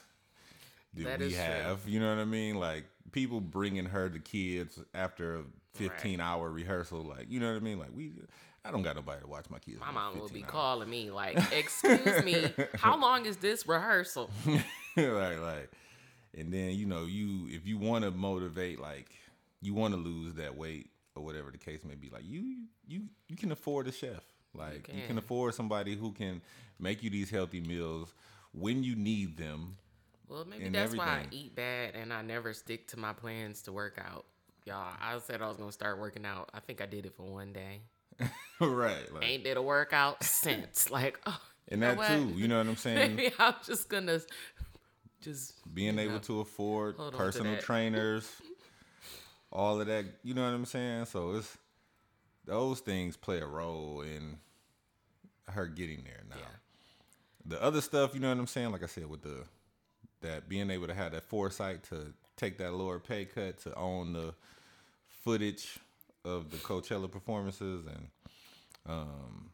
that, 0.94 1.04
That 1.04 1.19
we 1.19 1.25
is 1.27 1.33
true. 1.33 1.42
have. 1.42 1.80
You 1.88 2.00
know 2.00 2.09
what 2.09 2.21
I 2.21 2.25
mean? 2.25 2.56
Like 2.56 2.86
people 3.12 3.39
bringing 3.42 3.86
her 3.86 4.09
the 4.09 4.19
kids 4.19 4.80
after 4.94 5.38
a 5.38 5.44
fifteen 5.74 6.19
hour 6.19 6.50
rehearsal. 6.50 7.01
Like 7.04 7.27
you 7.30 7.39
know 7.39 7.48
what 7.51 7.57
I 7.57 7.63
mean? 7.63 7.80
Like 7.80 7.92
we, 7.95 8.12
I 8.68 8.72
don't 8.72 8.84
got 8.84 8.96
nobody 8.96 9.22
to 9.22 9.28
watch 9.28 9.46
my 9.50 9.60
kids. 9.60 9.80
My 9.80 9.92
mom 9.92 10.19
will 10.19 10.28
be 10.28 10.44
hours. 10.44 10.52
calling 10.52 10.90
me 10.90 11.10
like, 11.10 11.38
"Excuse 11.54 12.24
me, 12.24 12.54
how 12.75 13.00
long 13.00 13.25
is 13.25 13.38
this 13.38 13.68
rehearsal?" 13.68 14.30
like 14.98 15.40
like 15.40 15.72
and 16.38 16.54
then 16.54 16.72
you 16.72 16.86
know 16.86 17.06
you 17.06 17.48
if 17.50 17.66
you 17.68 17.78
want 17.78 18.04
to 18.04 18.12
motivate 18.12 18.80
like 18.80 19.10
you 19.62 19.74
want 19.74 19.94
to 19.94 20.00
lose 20.00 20.36
that 20.36 20.56
weight 20.56 20.90
or 21.16 21.24
whatever 21.24 21.52
the 21.52 21.58
case 21.58 21.84
may 21.84 21.96
be 21.96 22.10
like 22.10 22.24
you 22.25 22.64
you 22.88 23.04
you 23.28 23.36
can 23.36 23.52
afford 23.52 23.88
a 23.88 23.92
chef 23.92 24.24
like 24.54 24.88
you 24.88 24.94
can, 25.00 25.08
can. 25.08 25.18
afford 25.18 25.54
somebody 25.54 25.96
who 25.96 26.12
can 26.12 26.42
make 26.80 27.04
you 27.04 27.10
these 27.10 27.30
healthy 27.30 27.62
meals 27.62 28.14
when 28.54 28.84
you 28.84 28.96
need 28.96 29.38
them 29.38 29.78
Well, 30.30 30.46
maybe 30.46 30.69
that's 30.69 30.96
why 30.96 31.06
I 31.06 31.25
eat 31.31 31.56
bad 31.56 31.96
and 31.96 32.14
I 32.14 32.22
never 32.22 32.54
stick 32.54 32.88
to 32.90 33.00
my 33.00 33.14
plans 33.14 33.62
to 33.64 33.72
work 33.72 34.00
out. 34.04 34.25
Y'all, 34.66 34.94
I 35.00 35.18
said 35.19 35.42
I 35.42 35.47
was 35.47 35.57
gonna 35.57 35.71
start 35.71 36.00
working 36.00 36.26
out. 36.26 36.50
I 36.54 36.59
think 36.59 36.81
I 36.81 36.86
did 36.86 37.06
it 37.06 37.14
for 37.16 37.24
one 37.24 37.54
day. 37.54 37.81
right 38.59 39.14
like 39.14 39.24
Ain't 39.24 39.44
did 39.44 39.57
a 39.57 39.62
workout 39.62 40.24
since. 40.24 40.90
Like, 40.92 41.19
oh, 41.26 41.40
and 41.69 41.83
that 41.83 41.97
what? 41.97 42.07
too 42.07 42.33
you 42.36 42.47
know 42.47 42.57
what 42.57 42.68
i'm 42.68 42.76
saying 42.78 43.16
Maybe 43.16 43.33
I'm 43.38 43.56
just 43.66 43.90
gonna 43.90 44.19
just 45.21 45.54
being 45.74 46.00
able 46.00 46.14
know, 46.14 46.19
to 46.19 46.40
afford 46.42 46.97
on 47.00 47.12
to 47.12 47.18
personal 47.18 47.57
trainers 47.57 48.30
all 49.52 49.81
of 49.81 49.88
that 49.88 50.06
you 50.24 50.33
know 50.33 50.44
what 50.44 50.54
i'm 50.54 50.66
saying 50.66 51.06
so 51.06 51.31
it's 51.36 51.57
those 52.45 52.80
things 52.80 53.18
play 53.18 53.40
a 53.40 53.45
role 53.45 54.02
in 54.02 54.38
her 55.50 55.66
getting 55.68 56.04
there 56.04 56.24
now 56.30 56.36
Yeah. 56.38 56.45
the 57.45 57.62
other 57.64 57.81
stuff 57.81 58.14
you 58.14 58.19
know 58.19 58.30
what 58.30 58.38
i'm 58.38 58.47
saying 58.47 58.71
like 58.71 58.83
i 58.83 58.88
said 58.88 59.09
with 59.09 59.21
the 59.24 59.44
that 60.21 60.47
being 60.50 60.71
able 60.71 60.88
to 60.88 60.94
have 60.94 61.12
that 61.12 61.24
foresight 61.24 61.83
to 61.83 62.14
take 62.36 62.57
that 62.59 62.74
lower 62.74 63.00
pay 63.00 63.26
cut 63.26 63.59
to 63.59 63.74
own 63.76 64.14
the 64.14 64.33
footage 65.24 65.80
of 66.28 66.52
the 66.52 66.57
coachella 66.57 67.10
performances 67.10 67.86
and 67.86 68.07
um 68.88 69.50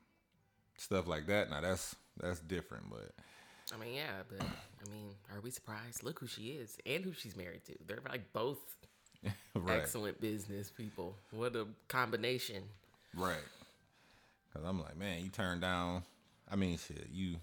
stuff 0.77 1.07
like 1.07 1.27
that 1.27 1.49
now 1.49 1.61
that's 1.61 1.95
that's 2.19 2.39
different 2.39 2.83
but 2.89 3.11
I 3.73 3.77
mean, 3.77 3.93
yeah, 3.95 4.21
but 4.27 4.41
I 4.41 4.91
mean, 4.91 5.15
are 5.33 5.39
we 5.39 5.49
surprised? 5.49 6.03
Look 6.03 6.19
who 6.19 6.27
she 6.27 6.49
is 6.49 6.77
and 6.85 7.03
who 7.03 7.13
she's 7.13 7.35
married 7.35 7.63
to. 7.65 7.73
They're 7.87 7.99
like 8.07 8.33
both 8.33 8.59
right 9.55 9.79
excellent 9.79 10.19
business 10.19 10.69
people. 10.69 11.15
What 11.31 11.55
a 11.55 11.67
combination. 11.87 12.63
Right. 13.15 13.37
Cause 14.53 14.63
I'm 14.65 14.81
like, 14.81 14.97
man, 14.97 15.23
you 15.23 15.29
turn 15.29 15.59
down. 15.59 16.03
I 16.51 16.55
mean, 16.55 16.77
shit, 16.77 17.07
you 17.11 17.37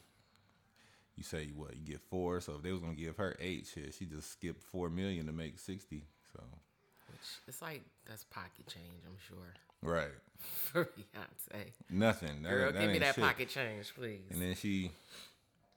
you 1.16 1.24
say 1.24 1.48
what 1.56 1.76
you 1.76 1.84
get 1.84 2.00
four. 2.10 2.40
So 2.40 2.54
if 2.56 2.62
they 2.62 2.72
was 2.72 2.80
gonna 2.80 2.94
give 2.94 3.16
her 3.16 3.36
eight, 3.40 3.66
shit, 3.72 3.94
she 3.98 4.04
just 4.04 4.30
skipped 4.30 4.62
four 4.62 4.90
million 4.90 5.26
to 5.26 5.32
make 5.32 5.58
sixty. 5.58 6.04
So 6.32 6.42
it's 7.48 7.60
like 7.62 7.82
that's 8.06 8.24
pocket 8.24 8.66
change, 8.66 9.02
I'm 9.06 9.16
sure. 9.28 9.54
right, 9.82 10.08
For 10.38 10.84
Beyonce. 10.86 11.64
nothing. 11.90 12.42
That, 12.42 12.48
Girl, 12.50 12.72
that 12.72 12.80
give 12.80 12.90
me 12.90 12.98
that 13.00 13.14
shit. 13.14 13.24
pocket 13.24 13.48
change, 13.48 13.94
please. 13.94 14.20
And 14.30 14.40
then 14.40 14.54
she, 14.54 14.90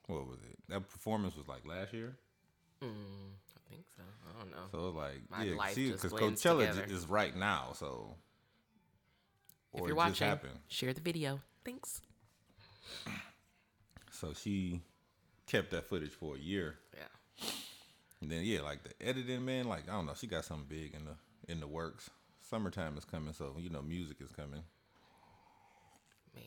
what 0.07 0.27
was 0.27 0.39
it? 0.49 0.57
That 0.69 0.87
performance 0.89 1.35
was 1.35 1.47
like 1.47 1.65
last 1.65 1.93
year. 1.93 2.15
Mm, 2.83 2.87
I 2.89 3.69
think 3.69 3.85
so. 3.95 4.03
I 4.29 4.39
don't 4.39 4.51
know. 4.51 4.57
So 4.71 4.87
it's 4.89 4.97
like, 4.97 5.21
My 5.29 5.43
yeah, 5.45 5.55
life 5.55 5.73
see, 5.73 5.91
because 5.91 6.11
Coachella 6.11 6.67
together. 6.69 6.85
is 6.89 7.07
right 7.07 7.35
now. 7.35 7.71
So 7.75 8.15
if 9.73 9.85
you're 9.87 9.95
watching, 9.95 10.37
share 10.67 10.93
the 10.93 11.01
video. 11.01 11.39
Thanks. 11.65 12.01
So 14.11 14.31
she 14.33 14.79
kept 15.47 15.71
that 15.71 15.89
footage 15.89 16.11
for 16.11 16.35
a 16.35 16.39
year. 16.39 16.75
Yeah. 16.95 17.47
And 18.21 18.31
then 18.31 18.43
yeah, 18.43 18.61
like 18.61 18.79
the 18.83 19.05
editing 19.05 19.43
man, 19.43 19.67
like 19.67 19.89
I 19.89 19.93
don't 19.93 20.05
know, 20.05 20.13
she 20.17 20.27
got 20.27 20.45
something 20.45 20.65
big 20.69 20.93
in 20.93 21.03
the 21.05 21.11
in 21.47 21.59
the 21.59 21.67
works. 21.67 22.09
summertime 22.49 22.97
is 22.97 23.05
coming, 23.05 23.33
so 23.33 23.55
you 23.59 23.69
know 23.69 23.81
music 23.81 24.17
is 24.21 24.31
coming. 24.31 24.63
Man, 26.35 26.43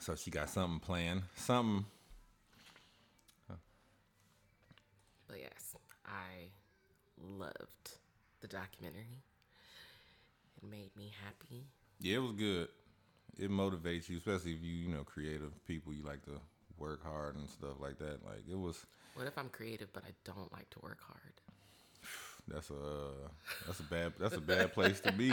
So 0.00 0.14
she 0.14 0.30
got 0.30 0.48
something 0.50 0.80
planned. 0.80 1.22
Something. 1.34 1.84
but 5.28 5.38
yes, 5.40 5.74
I 6.06 6.48
loved 7.18 7.96
the 8.40 8.48
documentary. 8.48 9.22
It 10.62 10.70
made 10.70 10.90
me 10.96 11.12
happy. 11.24 11.64
Yeah, 12.00 12.16
it 12.16 12.22
was 12.22 12.32
good. 12.32 12.68
It 13.38 13.50
motivates 13.50 14.08
you, 14.08 14.18
especially 14.18 14.52
if 14.52 14.62
you 14.62 14.72
you 14.72 14.88
know 14.88 15.02
creative 15.04 15.52
people. 15.66 15.92
You 15.92 16.04
like 16.04 16.24
to 16.26 16.40
work 16.78 17.02
hard 17.02 17.36
and 17.36 17.48
stuff 17.48 17.80
like 17.80 17.98
that. 17.98 18.24
Like 18.24 18.44
it 18.50 18.58
was. 18.58 18.84
What 19.14 19.26
if 19.26 19.38
I'm 19.38 19.48
creative 19.48 19.92
but 19.92 20.02
I 20.04 20.10
don't 20.24 20.52
like 20.52 20.68
to 20.70 20.80
work 20.80 20.98
hard? 21.06 21.40
That's 22.48 22.70
a 22.70 23.10
that's 23.66 23.80
a 23.80 23.84
bad 23.84 24.12
that's 24.18 24.36
a 24.36 24.40
bad 24.40 24.72
place 24.74 25.00
to 25.00 25.12
be. 25.12 25.32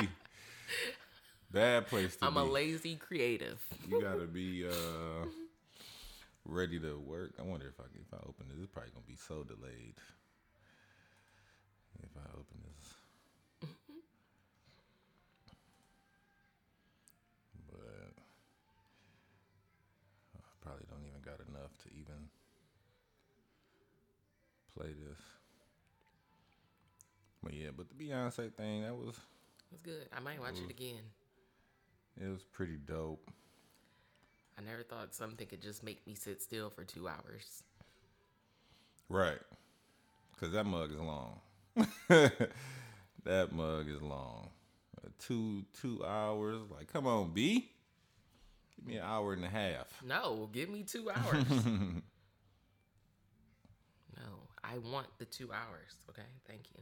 Bad 1.52 1.88
place 1.88 2.14
to 2.16 2.22
be. 2.22 2.28
I'm 2.28 2.38
a 2.38 2.44
lazy 2.46 2.96
creative. 2.96 3.60
you 3.88 4.02
gotta 4.02 4.26
be 4.26 4.66
uh 4.66 5.26
ready 6.46 6.80
to 6.80 6.98
work. 6.98 7.34
I 7.40 7.44
wonder 7.44 7.68
if 7.68 7.80
I 7.80 7.84
if 8.00 8.14
I 8.14 8.18
open 8.28 8.48
this, 8.50 8.58
it's 8.64 8.72
probably 8.72 8.92
gonna 8.92 9.06
be 9.08 9.18
so 9.18 9.44
delayed. 9.44 9.96
If 12.02 12.10
I 12.18 12.26
open 12.34 12.58
this, 12.66 13.70
but 17.70 18.14
I 20.36 20.40
probably 20.62 20.86
don't 20.90 21.06
even 21.06 21.22
got 21.22 21.40
enough 21.48 21.78
to 21.84 21.90
even 21.90 22.30
play 24.76 24.94
this. 24.94 25.41
But 27.52 27.60
yeah, 27.60 27.70
but 27.76 27.88
the 27.90 27.96
Beyonce 27.96 28.54
thing 28.54 28.84
that 28.84 28.96
was 28.96 29.20
It's 29.72 29.82
good. 29.84 30.08
I 30.16 30.22
might 30.22 30.40
watch 30.40 30.56
it 30.64 30.70
again. 30.72 31.02
it 32.20 32.28
was 32.30 32.44
pretty 32.44 32.78
dope. 32.78 33.30
I 34.58 34.62
never 34.62 34.84
thought 34.84 35.14
something 35.14 35.46
could 35.48 35.62
just 35.62 35.84
make 35.84 36.06
me 36.08 36.16
sit 36.16 36.42
still 36.42 36.70
for 36.70 36.86
two 36.86 37.10
hours. 37.10 37.64
Right. 39.10 39.40
Cause 40.40 40.54
that 40.54 40.66
mug 40.66 40.92
is 40.92 40.98
long. 41.00 41.40
that 42.08 43.52
mug 43.52 43.90
is 43.90 44.02
long. 44.02 44.50
Uh, 45.04 45.10
two 45.20 45.66
two 45.82 46.04
hours. 46.06 46.62
Like, 46.72 46.92
come 46.92 47.06
on, 47.06 47.34
B. 47.34 47.70
Give 48.78 48.86
me 48.88 48.96
an 48.96 49.04
hour 49.04 49.34
and 49.34 49.44
a 49.44 49.50
half. 49.50 49.88
No, 50.08 50.50
give 50.54 50.70
me 50.70 50.84
two 50.84 51.12
hours. 51.12 51.44
no, 51.66 52.02
I 54.64 54.78
want 54.78 55.08
the 55.20 55.26
two 55.26 55.52
hours. 55.52 55.96
Okay, 56.10 56.24
thank 56.48 56.62
you. 56.76 56.82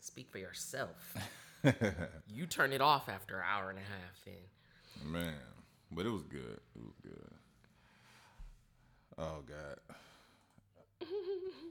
Speak 0.00 0.30
for 0.30 0.38
yourself. 0.38 1.16
you 2.28 2.46
turn 2.46 2.72
it 2.72 2.80
off 2.80 3.08
after 3.08 3.38
an 3.38 3.44
hour 3.50 3.70
and 3.70 3.78
a 3.78 3.82
half, 3.82 4.26
and 4.26 5.12
Man. 5.12 5.34
But 5.90 6.06
it 6.06 6.10
was 6.10 6.22
good. 6.22 6.60
It 6.76 6.82
was 6.82 6.94
good. 7.02 7.30
Oh 9.18 9.42
God. 9.46 9.96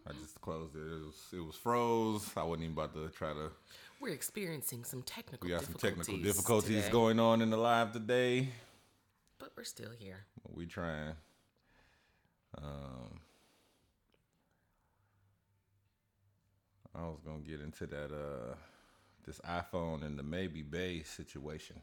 I 0.07 0.13
just 0.22 0.39
closed 0.41 0.75
it. 0.75 0.79
It 0.79 1.05
was 1.05 1.15
it 1.34 1.39
was 1.39 1.55
froze. 1.55 2.29
I 2.36 2.43
wasn't 2.43 2.63
even 2.63 2.74
about 2.74 2.93
to 2.93 3.10
try 3.10 3.34
to 3.34 3.51
we're 4.00 4.13
experiencing 4.13 4.84
some 4.84 5.01
technical. 5.01 5.46
we 5.46 5.51
got 5.51 5.63
some 5.63 5.74
difficulties 5.74 6.05
technical 6.05 6.24
difficulties 6.24 6.84
today, 6.84 6.91
going 6.91 7.19
on 7.19 7.41
in 7.41 7.50
the 7.50 7.57
live 7.57 7.93
today. 7.93 8.50
but 9.39 9.51
we're 9.57 9.63
still 9.63 9.89
here. 9.98 10.25
we 10.53 10.65
trying. 10.65 11.13
Um, 12.57 13.19
I 16.97 17.01
was 17.03 17.19
gonna 17.25 17.39
get 17.39 17.61
into 17.61 17.85
that 17.87 18.11
uh 18.11 18.55
this 19.25 19.39
iPhone 19.47 20.05
and 20.05 20.17
the 20.17 20.23
maybe 20.23 20.61
bae 20.61 21.03
situation. 21.05 21.75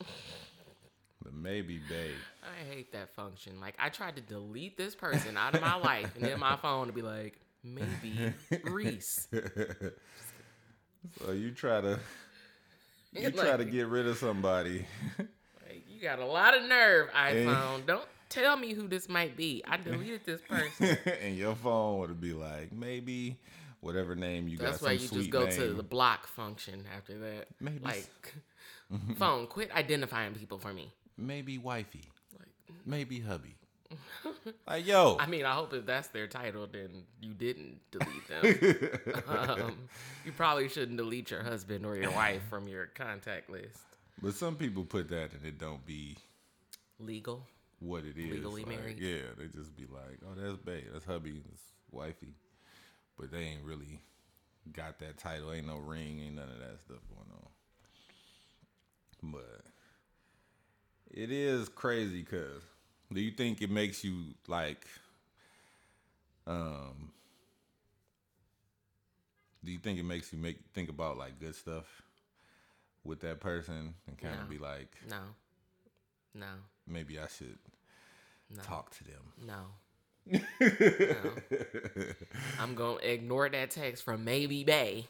the 0.00 1.30
maybe 1.32 1.78
bae. 1.78 2.14
I 2.42 2.74
hate 2.74 2.92
that 2.92 3.14
function. 3.14 3.60
Like 3.60 3.74
I 3.78 3.88
tried 3.90 4.16
to 4.16 4.22
delete 4.22 4.76
this 4.76 4.94
person 4.94 5.36
out 5.36 5.54
of 5.54 5.60
my 5.60 5.76
life, 5.76 6.14
and 6.16 6.24
then 6.24 6.40
my 6.40 6.56
phone 6.62 6.86
to 6.88 6.92
be 6.92 7.02
like, 7.02 7.38
maybe 7.62 8.32
Reese. 8.64 9.28
So 11.24 11.32
you 11.32 11.50
try 11.52 11.80
to 11.80 11.98
you 13.12 13.30
try 13.30 13.56
to 13.56 13.64
get 13.64 13.86
rid 13.86 14.06
of 14.06 14.16
somebody. 14.18 14.86
Like, 15.18 15.84
you 15.88 16.00
got 16.02 16.18
a 16.18 16.26
lot 16.26 16.56
of 16.56 16.64
nerve, 16.68 17.10
iPhone. 17.16 17.86
Don't 17.86 18.06
tell 18.28 18.56
me 18.56 18.72
who 18.72 18.88
this 18.88 19.08
might 19.08 19.36
be. 19.36 19.62
I 19.66 19.76
deleted 19.76 20.22
this 20.24 20.40
person. 20.42 20.98
and 21.22 21.36
your 21.36 21.54
phone 21.54 21.98
would 22.00 22.20
be 22.20 22.32
like 22.32 22.72
maybe 22.72 23.38
whatever 23.80 24.14
name 24.14 24.48
you 24.48 24.56
That's 24.58 24.80
got. 24.80 24.88
That's 24.88 25.10
why 25.10 25.16
you 25.16 25.22
just 25.22 25.30
go 25.30 25.44
name. 25.46 25.56
to 25.56 25.74
the 25.74 25.82
block 25.82 26.26
function 26.26 26.84
after 26.96 27.18
that. 27.18 27.46
Maybe 27.60 27.84
Like, 27.84 28.34
phone, 29.18 29.46
quit 29.46 29.74
identifying 29.74 30.34
people 30.34 30.58
for 30.58 30.72
me. 30.72 30.92
maybe 31.16 31.58
wifey, 31.58 32.04
Like, 32.38 32.48
maybe 32.86 33.20
hubby. 33.20 33.54
like 34.68 34.86
yo, 34.86 35.16
I 35.18 35.24
mean, 35.26 35.46
I 35.46 35.54
hope 35.54 35.72
if 35.72 35.86
that's 35.86 36.08
their 36.08 36.26
title, 36.26 36.66
then 36.70 37.04
you 37.22 37.32
didn't 37.32 37.80
delete 37.90 38.28
them. 38.28 39.22
um, 39.28 39.78
you 40.26 40.32
probably 40.32 40.68
shouldn't 40.68 40.98
delete 40.98 41.30
your 41.30 41.42
husband 41.42 41.86
or 41.86 41.96
your 41.96 42.10
wife 42.10 42.42
from 42.50 42.68
your 42.68 42.86
contact 42.86 43.48
list. 43.48 43.78
but 44.22 44.34
some 44.34 44.56
people 44.56 44.84
put 44.84 45.08
that 45.08 45.32
and 45.32 45.46
it 45.46 45.58
don't 45.58 45.86
be 45.86 46.18
Legal. 47.00 47.46
what 47.78 48.04
it 48.04 48.18
is. 48.18 48.30
Legally 48.34 48.64
Like, 48.64 48.78
married. 48.78 48.98
Yeah, 49.00 49.22
they 49.38 49.46
just 49.46 49.74
be 49.74 49.86
like, 49.90 50.18
oh, 50.26 50.34
that's 50.36 50.56
bae, 50.58 50.84
that's 50.92 51.06
hubby, 51.06 51.40
that's 51.48 51.62
wifey, 51.90 52.34
but 53.18 53.30
they 53.30 53.38
ain't 53.40 53.64
really 53.64 54.00
got 54.72 54.98
that 55.00 55.18
title. 55.18 55.52
Ain't 55.52 55.66
no 55.66 55.76
ring, 55.78 56.20
ain't 56.20 56.36
none 56.36 56.48
of 56.48 56.58
that 56.58 56.80
stuff 56.84 56.98
going 57.14 57.30
on. 57.32 57.48
But 59.32 59.62
it 61.10 61.30
is 61.32 61.68
crazy 61.68 62.20
because 62.22 62.62
do 63.12 63.20
you 63.20 63.30
think 63.32 63.60
it 63.62 63.70
makes 63.70 64.04
you 64.04 64.34
like, 64.46 64.86
um, 66.46 67.10
do 69.64 69.72
you 69.72 69.78
think 69.78 69.98
it 69.98 70.04
makes 70.04 70.32
you 70.32 70.38
make 70.38 70.58
think 70.72 70.88
about 70.88 71.18
like 71.18 71.40
good 71.40 71.54
stuff 71.54 72.02
with 73.04 73.20
that 73.20 73.40
person 73.40 73.94
and 74.06 74.18
kind 74.18 74.34
of 74.34 74.44
No. 74.44 74.46
be 74.50 74.58
like, 74.58 74.92
No. 75.08 75.20
No. 76.34 76.52
maybe 76.86 77.18
I 77.18 77.26
should 77.26 77.58
No. 78.50 78.62
talk 78.62 78.90
to 78.98 79.04
them. 79.04 79.32
No. 79.44 79.66
No. 80.30 80.40
I'm 82.60 82.74
going 82.74 82.98
to 82.98 83.12
ignore 83.12 83.48
that 83.48 83.70
text 83.70 84.04
from 84.04 84.24
maybe 84.24 84.64
bae. 84.64 85.04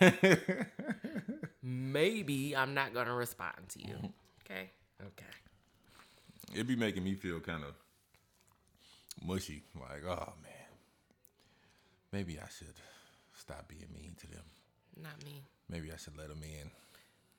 maybe 1.62 2.56
I'm 2.56 2.74
not 2.74 2.94
going 2.94 3.06
to 3.06 3.12
respond 3.12 3.68
to 3.70 3.80
you. 3.80 3.94
Okay? 4.44 4.70
Okay. 5.00 5.24
It'd 6.52 6.66
be 6.66 6.76
making 6.76 7.04
me 7.04 7.14
feel 7.14 7.40
kind 7.40 7.64
of 7.64 7.74
mushy. 9.26 9.62
Like, 9.74 10.04
oh 10.06 10.32
man, 10.42 10.52
maybe 12.12 12.38
I 12.38 12.48
should 12.56 12.74
stop 13.34 13.68
being 13.68 13.86
mean 13.94 14.14
to 14.20 14.26
them. 14.26 14.44
Not 15.02 15.24
me. 15.24 15.42
Maybe 15.70 15.90
I 15.92 15.96
should 15.96 16.18
let 16.18 16.28
them 16.28 16.42
in, 16.42 16.70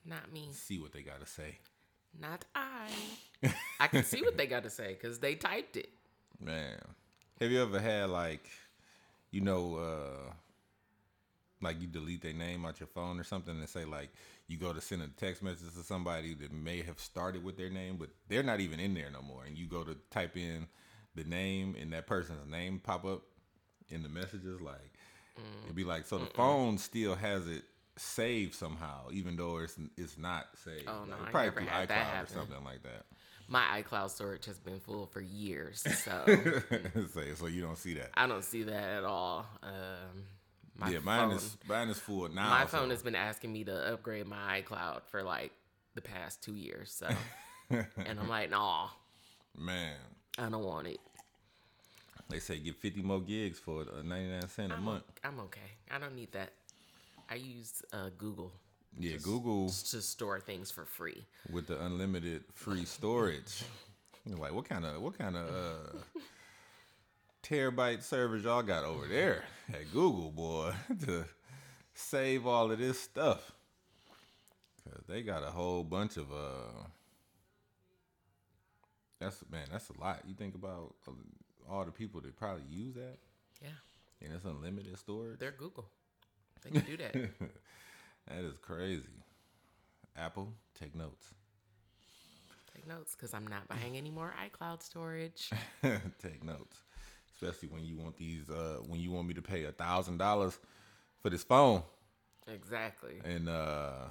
Not 0.04 0.32
me. 0.32 0.48
see 0.52 0.80
what 0.80 0.92
they 0.92 1.02
got 1.02 1.20
to 1.20 1.26
say. 1.26 1.58
Not 2.20 2.44
I. 2.54 2.88
I 3.80 3.86
can 3.86 4.02
see 4.04 4.22
what 4.22 4.36
they 4.36 4.46
got 4.46 4.64
to 4.64 4.70
say 4.70 4.96
because 5.00 5.18
they 5.20 5.34
typed 5.36 5.76
it. 5.76 5.90
Man, 6.40 6.80
have 7.40 7.50
you 7.50 7.62
ever 7.62 7.80
had 7.80 8.10
like, 8.10 8.48
you 9.30 9.40
know, 9.40 9.76
uh 9.76 10.32
like 11.60 11.80
you 11.80 11.86
delete 11.86 12.20
their 12.22 12.32
name 12.34 12.66
out 12.66 12.78
your 12.78 12.86
phone 12.86 13.18
or 13.18 13.24
something 13.24 13.58
and 13.58 13.68
say 13.68 13.84
like 13.86 14.10
you 14.48 14.58
go 14.58 14.72
to 14.72 14.80
send 14.80 15.00
a 15.00 15.08
text 15.08 15.42
message 15.42 15.72
to 15.74 15.82
somebody 15.82 16.34
that 16.34 16.52
may 16.52 16.82
have 16.82 17.00
started 17.00 17.42
with 17.42 17.56
their 17.56 17.70
name, 17.70 17.96
but 17.96 18.10
they're 18.28 18.42
not 18.42 18.60
even 18.60 18.78
in 18.78 18.92
there 18.92 19.10
no 19.10 19.22
more, 19.22 19.44
and 19.44 19.56
you 19.56 19.66
go 19.66 19.82
to 19.82 19.96
type 20.10 20.36
in 20.36 20.66
the 21.14 21.24
name 21.24 21.74
and 21.80 21.92
that 21.92 22.06
person's 22.06 22.46
name 22.50 22.80
pop 22.82 23.04
up 23.06 23.22
in 23.88 24.02
the 24.02 24.08
messages, 24.08 24.60
like 24.60 24.92
it'd 25.64 25.74
be 25.74 25.84
like 25.84 26.04
so 26.06 26.18
the 26.18 26.26
phone 26.26 26.76
still 26.78 27.14
has 27.14 27.48
it 27.48 27.64
saved 27.96 28.54
somehow, 28.54 29.08
even 29.12 29.36
though 29.36 29.58
it's 29.58 29.78
it's 29.96 30.18
not 30.18 30.46
saved. 30.64 30.88
Oh, 30.88 31.04
no, 31.08 31.16
Like, 31.16 31.28
I 31.28 31.30
probably 31.30 31.64
never 31.64 31.86
through 31.86 31.96
iCloud 31.96 32.24
or 32.24 32.26
something 32.26 32.64
like 32.64 32.82
that. 32.82 33.06
My 33.48 33.82
iCloud 33.82 34.10
storage 34.10 34.46
has 34.46 34.58
been 34.58 34.80
full 34.80 35.06
for 35.06 35.20
years, 35.20 35.84
so 36.02 36.24
Say 37.14 37.34
so 37.34 37.46
you 37.46 37.60
don't 37.60 37.76
see 37.76 37.94
that. 37.94 38.10
I 38.14 38.26
don't 38.26 38.44
see 38.44 38.62
that 38.64 38.98
at 38.98 39.04
all. 39.04 39.46
Um, 39.62 40.24
my 40.76 40.88
yeah, 40.90 40.98
mine 41.00 41.28
phone, 41.28 41.36
is 41.36 41.56
mine 41.68 41.88
is 41.88 41.98
full 41.98 42.28
now. 42.28 42.48
my 42.48 42.62
so- 42.62 42.78
phone 42.78 42.90
has 42.90 43.02
been 43.02 43.14
asking 43.14 43.52
me 43.52 43.64
to 43.64 43.92
upgrade 43.92 44.26
my 44.26 44.62
iCloud 44.62 45.02
for 45.10 45.22
like 45.22 45.52
the 45.94 46.00
past 46.00 46.42
two 46.42 46.54
years. 46.54 46.90
So, 46.90 47.08
and 47.70 48.18
I'm 48.20 48.28
like, 48.28 48.50
nah, 48.50 48.88
man. 49.56 49.96
I 50.38 50.48
don't 50.48 50.64
want 50.64 50.88
it. 50.88 50.98
They 52.28 52.38
say 52.40 52.58
get 52.58 52.76
fifty 52.76 53.02
more 53.02 53.20
gigs 53.20 53.58
for 53.58 53.82
uh, 53.82 54.02
ninety 54.02 54.30
nine 54.30 54.48
cent 54.48 54.72
a 54.72 54.76
I'm, 54.76 54.84
month. 54.84 55.04
I'm 55.22 55.38
okay. 55.40 55.60
I 55.90 55.98
don't 55.98 56.16
need 56.16 56.32
that. 56.32 56.52
I 57.30 57.36
use 57.36 57.82
uh, 57.92 58.08
Google 58.18 58.52
Yeah, 58.98 59.16
Google 59.22 59.68
to 59.68 60.00
store 60.00 60.38
things 60.40 60.70
for 60.70 60.84
free. 60.84 61.24
with 61.52 61.66
the 61.66 61.82
unlimited 61.84 62.44
free 62.54 62.84
storage. 62.84 63.64
Like, 64.26 64.54
what 64.54 64.68
kind 64.68 64.84
of 64.86 65.02
what 65.02 65.18
kind 65.18 65.36
of 65.36 65.48
uh, 65.48 65.98
terabyte 67.42 68.02
servers 68.02 68.44
y'all 68.44 68.62
got 68.62 68.84
over 68.84 69.06
there 69.06 69.44
at 69.68 69.92
Google, 69.92 70.30
boy, 70.30 70.72
to 71.06 71.24
save 71.94 72.46
all 72.46 72.70
of 72.70 72.78
this 72.78 73.00
stuff? 73.00 73.52
Cause 74.84 75.02
they 75.08 75.22
got 75.22 75.42
a 75.42 75.50
whole 75.50 75.82
bunch 75.82 76.16
of 76.16 76.30
uh. 76.32 76.84
That's 79.20 79.42
man, 79.50 79.66
that's 79.72 79.88
a 79.90 80.00
lot. 80.00 80.20
You 80.26 80.34
think 80.34 80.54
about 80.54 80.94
all 81.70 81.84
the 81.84 81.90
people 81.92 82.20
that 82.20 82.36
probably 82.36 82.64
use 82.70 82.94
that, 82.94 83.16
Yeah, 83.62 83.68
and 84.22 84.34
it's 84.34 84.44
unlimited 84.44 84.98
storage. 84.98 85.38
they're 85.38 85.52
Google. 85.52 85.86
They 86.62 86.70
can 86.70 86.84
do 86.84 86.96
that. 86.98 87.14
that 88.28 88.44
is 88.44 88.56
crazy. 88.58 89.02
Apple, 90.16 90.52
take 90.78 90.94
notes. 90.94 91.34
Take 92.74 92.86
notes 92.88 93.14
because 93.14 93.34
I'm 93.34 93.46
not 93.46 93.68
buying 93.68 93.96
any 93.96 94.10
more 94.10 94.34
iCloud 94.44 94.82
storage. 94.82 95.50
take 95.82 96.42
notes, 96.42 96.82
especially 97.34 97.68
when 97.68 97.84
you 97.84 97.96
want 97.96 98.16
these. 98.16 98.50
Uh, 98.50 98.78
when 98.86 99.00
you 99.00 99.10
want 99.10 99.28
me 99.28 99.34
to 99.34 99.42
pay 99.42 99.64
a 99.64 99.72
thousand 99.72 100.18
dollars 100.18 100.58
for 101.22 101.30
this 101.30 101.44
phone, 101.44 101.82
exactly. 102.48 103.20
and 103.24 103.48
uh, 103.48 104.06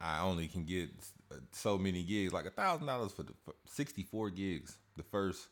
I 0.00 0.22
only 0.22 0.48
can 0.48 0.64
get 0.64 0.90
uh, 1.30 1.36
so 1.52 1.78
many 1.78 2.02
gigs, 2.02 2.32
like 2.32 2.46
a 2.46 2.50
thousand 2.50 2.86
dollars 2.86 3.12
for 3.12 3.22
the 3.22 3.32
for 3.44 3.54
sixty-four 3.66 4.30
gigs, 4.30 4.76
the 4.96 5.04
first 5.04 5.48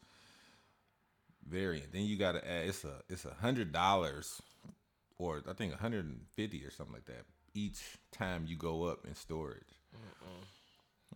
variant. 1.48 1.92
Then 1.92 2.02
you 2.02 2.16
got 2.16 2.32
to 2.32 2.48
add 2.48 2.68
it's 2.68 2.84
a 2.84 3.02
it's 3.08 3.24
a 3.24 3.34
hundred 3.34 3.72
dollars, 3.72 4.42
or 5.18 5.42
I 5.48 5.52
think 5.52 5.74
a 5.74 5.76
hundred 5.76 6.06
and 6.06 6.22
fifty 6.34 6.64
or 6.64 6.70
something 6.70 6.94
like 6.94 7.06
that 7.06 7.24
each 7.54 7.98
time 8.12 8.44
you 8.46 8.56
go 8.56 8.84
up 8.84 9.04
in 9.06 9.14
storage. 9.14 9.62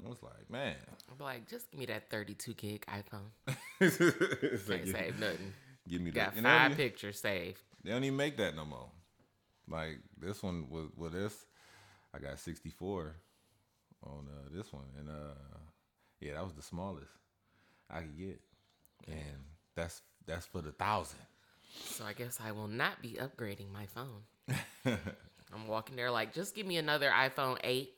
I 0.04 0.08
was 0.08 0.22
like, 0.22 0.50
man, 0.50 0.74
I'm 1.10 1.24
like, 1.24 1.48
just 1.48 1.70
give 1.70 1.78
me 1.78 1.86
that 1.86 2.10
32 2.10 2.54
gig 2.54 2.84
iPhone. 2.86 3.54
It's 3.80 3.96
Can't 4.66 4.88
save 4.88 5.18
nothing. 5.20 5.52
give 5.88 6.00
me 6.00 6.10
Got 6.10 6.34
that. 6.34 6.36
They 6.36 6.42
five 6.42 6.76
pictures 6.76 7.20
saved. 7.20 7.60
They 7.82 7.90
don't 7.90 8.02
even 8.02 8.16
make 8.16 8.36
that 8.38 8.56
no 8.56 8.64
more. 8.64 8.88
Like 9.68 10.00
this 10.20 10.42
one 10.42 10.66
was 10.68 10.86
with 10.96 11.12
this, 11.12 11.46
I 12.12 12.18
got 12.18 12.38
64 12.38 13.14
on 14.04 14.26
uh, 14.28 14.48
this 14.52 14.72
one, 14.72 14.84
and 14.98 15.08
uh, 15.08 15.34
yeah, 16.20 16.34
that 16.34 16.44
was 16.44 16.54
the 16.54 16.62
smallest 16.62 17.10
I 17.90 18.00
could 18.00 18.18
get, 18.18 18.40
and 19.06 19.44
that's 19.74 20.02
that's 20.26 20.46
for 20.46 20.60
the 20.60 20.72
thousand. 20.72 21.20
So 21.84 22.04
I 22.04 22.12
guess 22.12 22.38
I 22.44 22.52
will 22.52 22.68
not 22.68 23.00
be 23.00 23.16
upgrading 23.20 23.72
my 23.72 23.86
phone. 23.86 24.22
I'm 25.54 25.68
walking 25.68 25.96
there 25.96 26.10
like, 26.10 26.32
just 26.34 26.54
give 26.54 26.66
me 26.66 26.76
another 26.78 27.10
iPhone 27.10 27.58
8, 27.62 27.90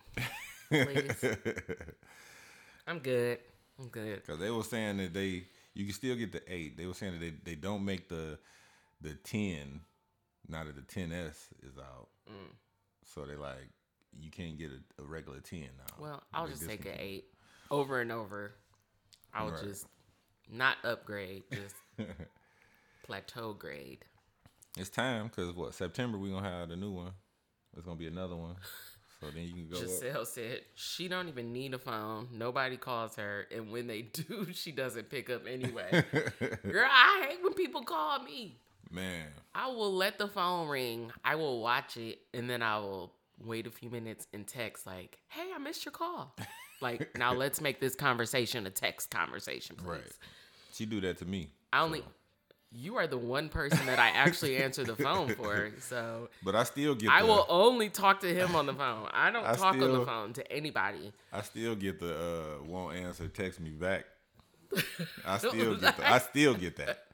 please. 0.68 1.24
I'm 2.86 2.98
good. 3.00 3.38
I'm 3.78 3.88
good. 3.88 4.16
Because 4.22 4.38
they 4.38 4.50
were 4.50 4.62
saying 4.62 4.98
that 4.98 5.14
they 5.14 5.44
you 5.74 5.84
can 5.84 5.92
still 5.94 6.16
get 6.16 6.32
the 6.32 6.42
eight. 6.52 6.76
They 6.76 6.86
were 6.86 6.94
saying 6.94 7.12
that 7.12 7.20
they, 7.20 7.32
they 7.44 7.54
don't 7.54 7.84
make 7.84 8.08
the 8.08 8.38
the 9.00 9.14
ten 9.14 9.80
now 10.48 10.64
that 10.64 10.74
the 10.74 10.82
10s 10.82 11.34
is 11.62 11.76
out. 11.78 12.08
Mm. 12.30 12.54
So 13.04 13.26
they 13.26 13.36
like 13.36 13.68
you 14.18 14.30
can't 14.30 14.56
get 14.58 14.70
a, 14.70 15.02
a 15.02 15.04
regular 15.04 15.40
ten 15.40 15.68
now. 15.76 15.94
Well, 15.98 16.22
I'll 16.32 16.46
just 16.46 16.66
take 16.66 16.86
an 16.86 16.94
8 16.98 17.24
over 17.70 18.00
and 18.00 18.12
over. 18.12 18.54
I'll 19.34 19.50
Right. 19.50 19.62
just 19.64 19.86
not 20.50 20.76
upgrade, 20.84 21.42
just 21.52 21.74
plateau 23.04 23.52
grade. 23.52 24.04
It's 24.78 24.88
time 24.88 25.26
because 25.28 25.54
what 25.54 25.74
September 25.74 26.16
we 26.18 26.30
gonna 26.30 26.48
have 26.48 26.68
the 26.70 26.76
new 26.76 26.92
one. 26.92 27.12
There's 27.76 27.84
gonna 27.84 27.98
be 27.98 28.06
another 28.06 28.36
one. 28.36 28.56
So 29.20 29.26
then 29.34 29.44
you 29.44 29.52
can 29.52 29.68
go. 29.68 29.76
up. 29.76 29.82
Giselle 29.82 30.24
said 30.24 30.60
she 30.74 31.08
don't 31.08 31.28
even 31.28 31.52
need 31.52 31.74
a 31.74 31.78
phone. 31.78 32.28
Nobody 32.32 32.78
calls 32.78 33.16
her, 33.16 33.46
and 33.54 33.70
when 33.70 33.86
they 33.86 34.02
do, 34.12 34.46
she 34.52 34.72
doesn't 34.72 35.10
pick 35.10 35.28
up 35.28 35.42
anyway. 35.46 36.02
Girl, 36.70 36.88
I 36.90 37.26
hate 37.28 37.42
when 37.42 37.52
people 37.52 37.82
call 37.82 38.22
me. 38.22 38.58
Man, 38.90 39.26
I 39.54 39.66
will 39.68 39.92
let 39.94 40.16
the 40.16 40.28
phone 40.28 40.68
ring. 40.68 41.12
I 41.22 41.34
will 41.34 41.60
watch 41.60 41.98
it, 41.98 42.20
and 42.32 42.48
then 42.48 42.62
I 42.62 42.78
will 42.78 43.12
wait 43.44 43.66
a 43.66 43.70
few 43.70 43.90
minutes 43.90 44.26
and 44.32 44.46
text 44.46 44.86
like, 44.86 45.18
"Hey, 45.28 45.50
I 45.54 45.58
missed 45.58 45.84
your 45.84 45.92
call." 45.92 46.34
Like, 46.80 47.16
now 47.18 47.34
let's 47.34 47.60
make 47.60 47.78
this 47.78 47.94
conversation 47.94 48.66
a 48.66 48.70
text 48.70 49.10
conversation, 49.10 49.76
please. 49.76 49.86
Right. 49.86 50.12
she 50.72 50.86
do 50.86 51.00
that 51.02 51.18
to 51.18 51.26
me. 51.26 51.50
I 51.72 51.80
only. 51.82 52.02
You 52.78 52.96
are 52.96 53.06
the 53.06 53.16
one 53.16 53.48
person 53.48 53.86
that 53.86 53.98
I 53.98 54.08
actually 54.08 54.56
answer 54.58 54.84
the 54.84 54.96
phone 54.96 55.34
for, 55.34 55.70
so 55.80 56.28
But 56.44 56.54
I 56.54 56.64
still 56.64 56.94
get. 56.94 57.10
I 57.10 57.22
the, 57.22 57.28
will 57.28 57.46
only 57.48 57.88
talk 57.88 58.20
to 58.20 58.32
him 58.34 58.54
on 58.54 58.66
the 58.66 58.74
phone. 58.74 59.08
I 59.12 59.30
don't 59.30 59.46
I 59.46 59.54
talk 59.54 59.74
on 59.76 59.92
the 59.92 60.04
phone 60.04 60.32
to 60.34 60.52
anybody. 60.52 61.12
I 61.32 61.40
still 61.42 61.74
get 61.74 61.98
the 62.00 62.14
uh, 62.14 62.64
won't 62.64 62.96
answer. 62.96 63.28
Text 63.28 63.60
me 63.60 63.70
back. 63.70 64.04
I 65.26 65.38
still 65.38 65.76
get. 65.76 65.96
The, 65.96 66.10
I 66.10 66.18
still 66.18 66.54
get 66.54 66.76
that. 66.76 67.04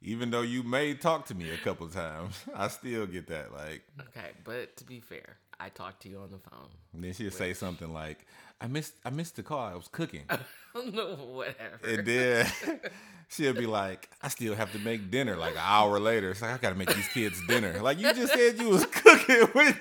Even 0.00 0.30
though 0.30 0.42
you 0.42 0.62
may 0.62 0.94
talk 0.94 1.26
to 1.26 1.34
me 1.34 1.50
a 1.50 1.56
couple 1.56 1.88
times, 1.88 2.34
I 2.54 2.68
still 2.68 3.06
get 3.06 3.26
that. 3.28 3.52
Like, 3.52 3.82
Okay, 4.08 4.30
but 4.44 4.76
to 4.76 4.84
be 4.84 5.00
fair, 5.00 5.36
I 5.58 5.70
talk 5.70 5.98
to 6.00 6.08
you 6.08 6.18
on 6.18 6.30
the 6.30 6.38
phone. 6.38 6.68
and 6.92 7.02
then 7.04 7.12
she'll 7.14 7.30
say 7.30 7.54
something 7.54 7.92
like, 7.92 8.26
"I 8.60 8.66
missed. 8.66 8.94
I 9.04 9.10
missed 9.10 9.36
the 9.36 9.42
call. 9.42 9.60
I 9.60 9.74
was 9.74 9.88
cooking." 9.88 10.22
I 10.28 10.38
don't 10.74 10.94
no, 10.94 11.14
whatever. 11.14 11.78
And 11.86 12.06
then 12.06 12.46
she'll 13.28 13.54
be 13.54 13.66
like, 13.66 14.10
I 14.22 14.28
still 14.28 14.54
have 14.54 14.72
to 14.72 14.78
make 14.78 15.10
dinner 15.10 15.36
like 15.36 15.52
an 15.54 15.62
hour 15.62 15.98
later. 16.00 16.30
It's 16.30 16.42
like 16.42 16.52
I 16.52 16.56
gotta 16.58 16.74
make 16.74 16.92
these 16.94 17.08
kids 17.08 17.40
dinner. 17.46 17.80
Like 17.80 17.98
you 17.98 18.12
just 18.12 18.32
said 18.32 18.58
you 18.58 18.70
was 18.70 18.84
cooking 18.90 19.46
when 19.52 19.72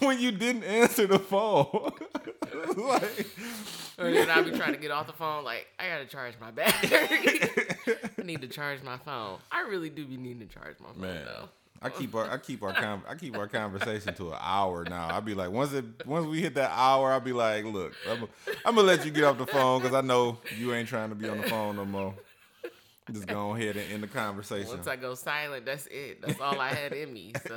when 0.00 0.18
you 0.20 0.32
didn't 0.32 0.64
answer 0.64 1.06
the 1.06 1.18
phone. 1.18 1.92
like, 2.76 3.26
And 3.98 4.16
then 4.16 4.30
I'll 4.30 4.44
be 4.44 4.50
trying 4.52 4.72
to 4.72 4.78
get 4.80 4.90
off 4.90 5.06
the 5.06 5.12
phone, 5.12 5.44
like, 5.44 5.66
I 5.78 5.88
gotta 5.88 6.06
charge 6.06 6.34
my 6.40 6.50
battery. 6.50 7.40
I 8.18 8.22
need 8.22 8.40
to 8.40 8.48
charge 8.48 8.82
my 8.82 8.96
phone. 8.98 9.38
I 9.52 9.62
really 9.62 9.90
do 9.90 10.04
be 10.06 10.16
needing 10.16 10.46
to 10.48 10.52
charge 10.52 10.76
my 10.80 10.88
phone 10.92 11.00
man. 11.00 11.24
though. 11.26 11.48
I 11.82 11.88
keep 11.88 12.14
our 12.14 12.30
I 12.30 12.36
keep 12.36 12.62
our 12.62 12.74
con- 12.74 13.02
I 13.08 13.14
keep 13.14 13.36
our 13.36 13.48
conversation 13.48 14.12
to 14.14 14.32
an 14.32 14.38
hour 14.40 14.84
now. 14.84 15.08
I'll 15.08 15.22
be 15.22 15.34
like 15.34 15.50
once 15.50 15.72
it 15.72 15.84
once 16.06 16.26
we 16.26 16.42
hit 16.42 16.54
that 16.56 16.70
hour, 16.74 17.10
I'll 17.12 17.20
be 17.20 17.32
like, 17.32 17.64
look, 17.64 17.94
I'm, 18.08 18.28
I'm 18.66 18.74
gonna 18.74 18.86
let 18.86 19.04
you 19.06 19.10
get 19.10 19.24
off 19.24 19.38
the 19.38 19.46
phone 19.46 19.80
because 19.80 19.96
I 19.96 20.02
know 20.02 20.38
you 20.58 20.74
ain't 20.74 20.88
trying 20.88 21.08
to 21.08 21.14
be 21.14 21.28
on 21.28 21.38
the 21.38 21.44
phone 21.44 21.76
no 21.76 21.86
more. 21.86 22.14
Just 23.10 23.26
go 23.26 23.54
ahead 23.54 23.76
and 23.76 23.92
end 23.92 24.02
the 24.02 24.08
conversation. 24.08 24.68
Once 24.68 24.86
I 24.86 24.96
go 24.96 25.14
silent, 25.14 25.64
that's 25.64 25.86
it. 25.86 26.20
That's 26.20 26.38
all 26.38 26.60
I 26.60 26.68
had 26.68 26.92
in 26.92 27.12
me. 27.12 27.32
So 27.46 27.56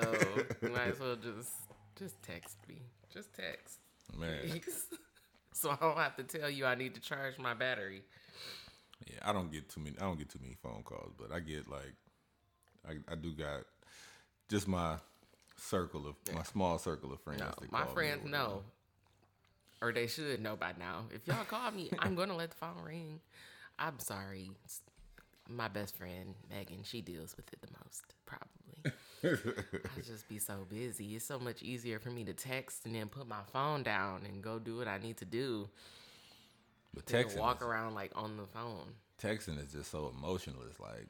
you 0.62 0.70
might 0.74 0.88
as 0.88 1.00
well 1.00 1.18
just 1.18 1.52
just 1.98 2.22
text 2.24 2.58
me. 2.70 2.82
Just 3.14 3.34
text. 3.34 3.80
man, 4.18 4.62
so 5.54 5.70
I 5.70 5.76
don't 5.82 5.98
have 5.98 6.16
to 6.16 6.24
tell 6.24 6.50
you 6.50 6.66
I 6.66 6.76
need 6.76 6.96
to 6.96 7.02
charge 7.02 7.38
my 7.38 7.54
battery. 7.54 8.04
Yeah, 9.06 9.18
I 9.22 9.34
don't 9.34 9.52
get 9.52 9.68
too 9.68 9.82
many. 9.82 9.98
I 10.00 10.04
don't 10.04 10.18
get 10.18 10.30
too 10.30 10.40
many 10.42 10.56
phone 10.64 10.82
calls, 10.84 11.12
but 11.20 11.34
I 11.34 11.42
get 11.42 11.70
like, 11.70 11.94
I, 12.88 12.94
I 13.12 13.16
do 13.16 13.34
got 13.34 13.64
just 14.54 14.68
my 14.68 14.98
circle 15.58 16.06
of 16.08 16.36
my 16.36 16.44
small 16.44 16.78
circle 16.78 17.12
of 17.12 17.20
friends. 17.22 17.42
No, 17.42 17.52
my 17.72 17.80
call 17.80 17.88
me 17.88 17.92
or 17.92 17.94
friends 17.96 18.30
know. 18.30 18.62
Or 19.82 19.92
they 19.92 20.06
should 20.06 20.42
know 20.42 20.56
by 20.56 20.74
now. 20.80 21.06
If 21.12 21.28
y'all 21.28 21.44
call 21.44 21.72
me, 21.72 21.90
I'm 22.00 22.14
gonna 22.14 22.36
let 22.36 22.52
the 22.52 22.58
phone 22.58 22.84
ring. 22.86 23.20
I'm 23.80 23.98
sorry. 23.98 24.52
It's 24.64 24.82
my 25.50 25.68
best 25.70 25.98
friend, 25.98 26.36
Megan, 26.52 26.84
she 26.84 27.02
deals 27.02 27.36
with 27.36 27.52
it 27.52 27.62
the 27.62 27.68
most, 27.84 28.14
probably. 28.28 29.82
I 29.98 30.02
just 30.02 30.30
be 30.30 30.38
so 30.38 30.66
busy. 30.70 31.16
It's 31.16 31.26
so 31.26 31.40
much 31.40 31.64
easier 31.64 31.98
for 31.98 32.12
me 32.12 32.24
to 32.26 32.34
text 32.34 32.86
and 32.86 32.94
then 32.94 33.08
put 33.08 33.28
my 33.28 33.42
phone 33.52 33.82
down 33.82 34.22
and 34.26 34.42
go 34.44 34.60
do 34.60 34.78
what 34.78 34.88
I 34.88 35.00
need 35.00 35.18
to 35.18 35.26
do 35.26 35.68
But 36.94 37.08
texting, 37.08 37.34
to 37.34 37.40
walk 37.40 37.58
is, 37.58 37.64
around 37.64 37.96
like 37.96 38.12
on 38.16 38.38
the 38.38 38.46
phone. 38.46 38.94
texting 39.22 39.60
is 39.60 39.72
just 39.72 39.90
so 39.90 40.14
emotionless. 40.16 40.80
Like, 40.80 41.08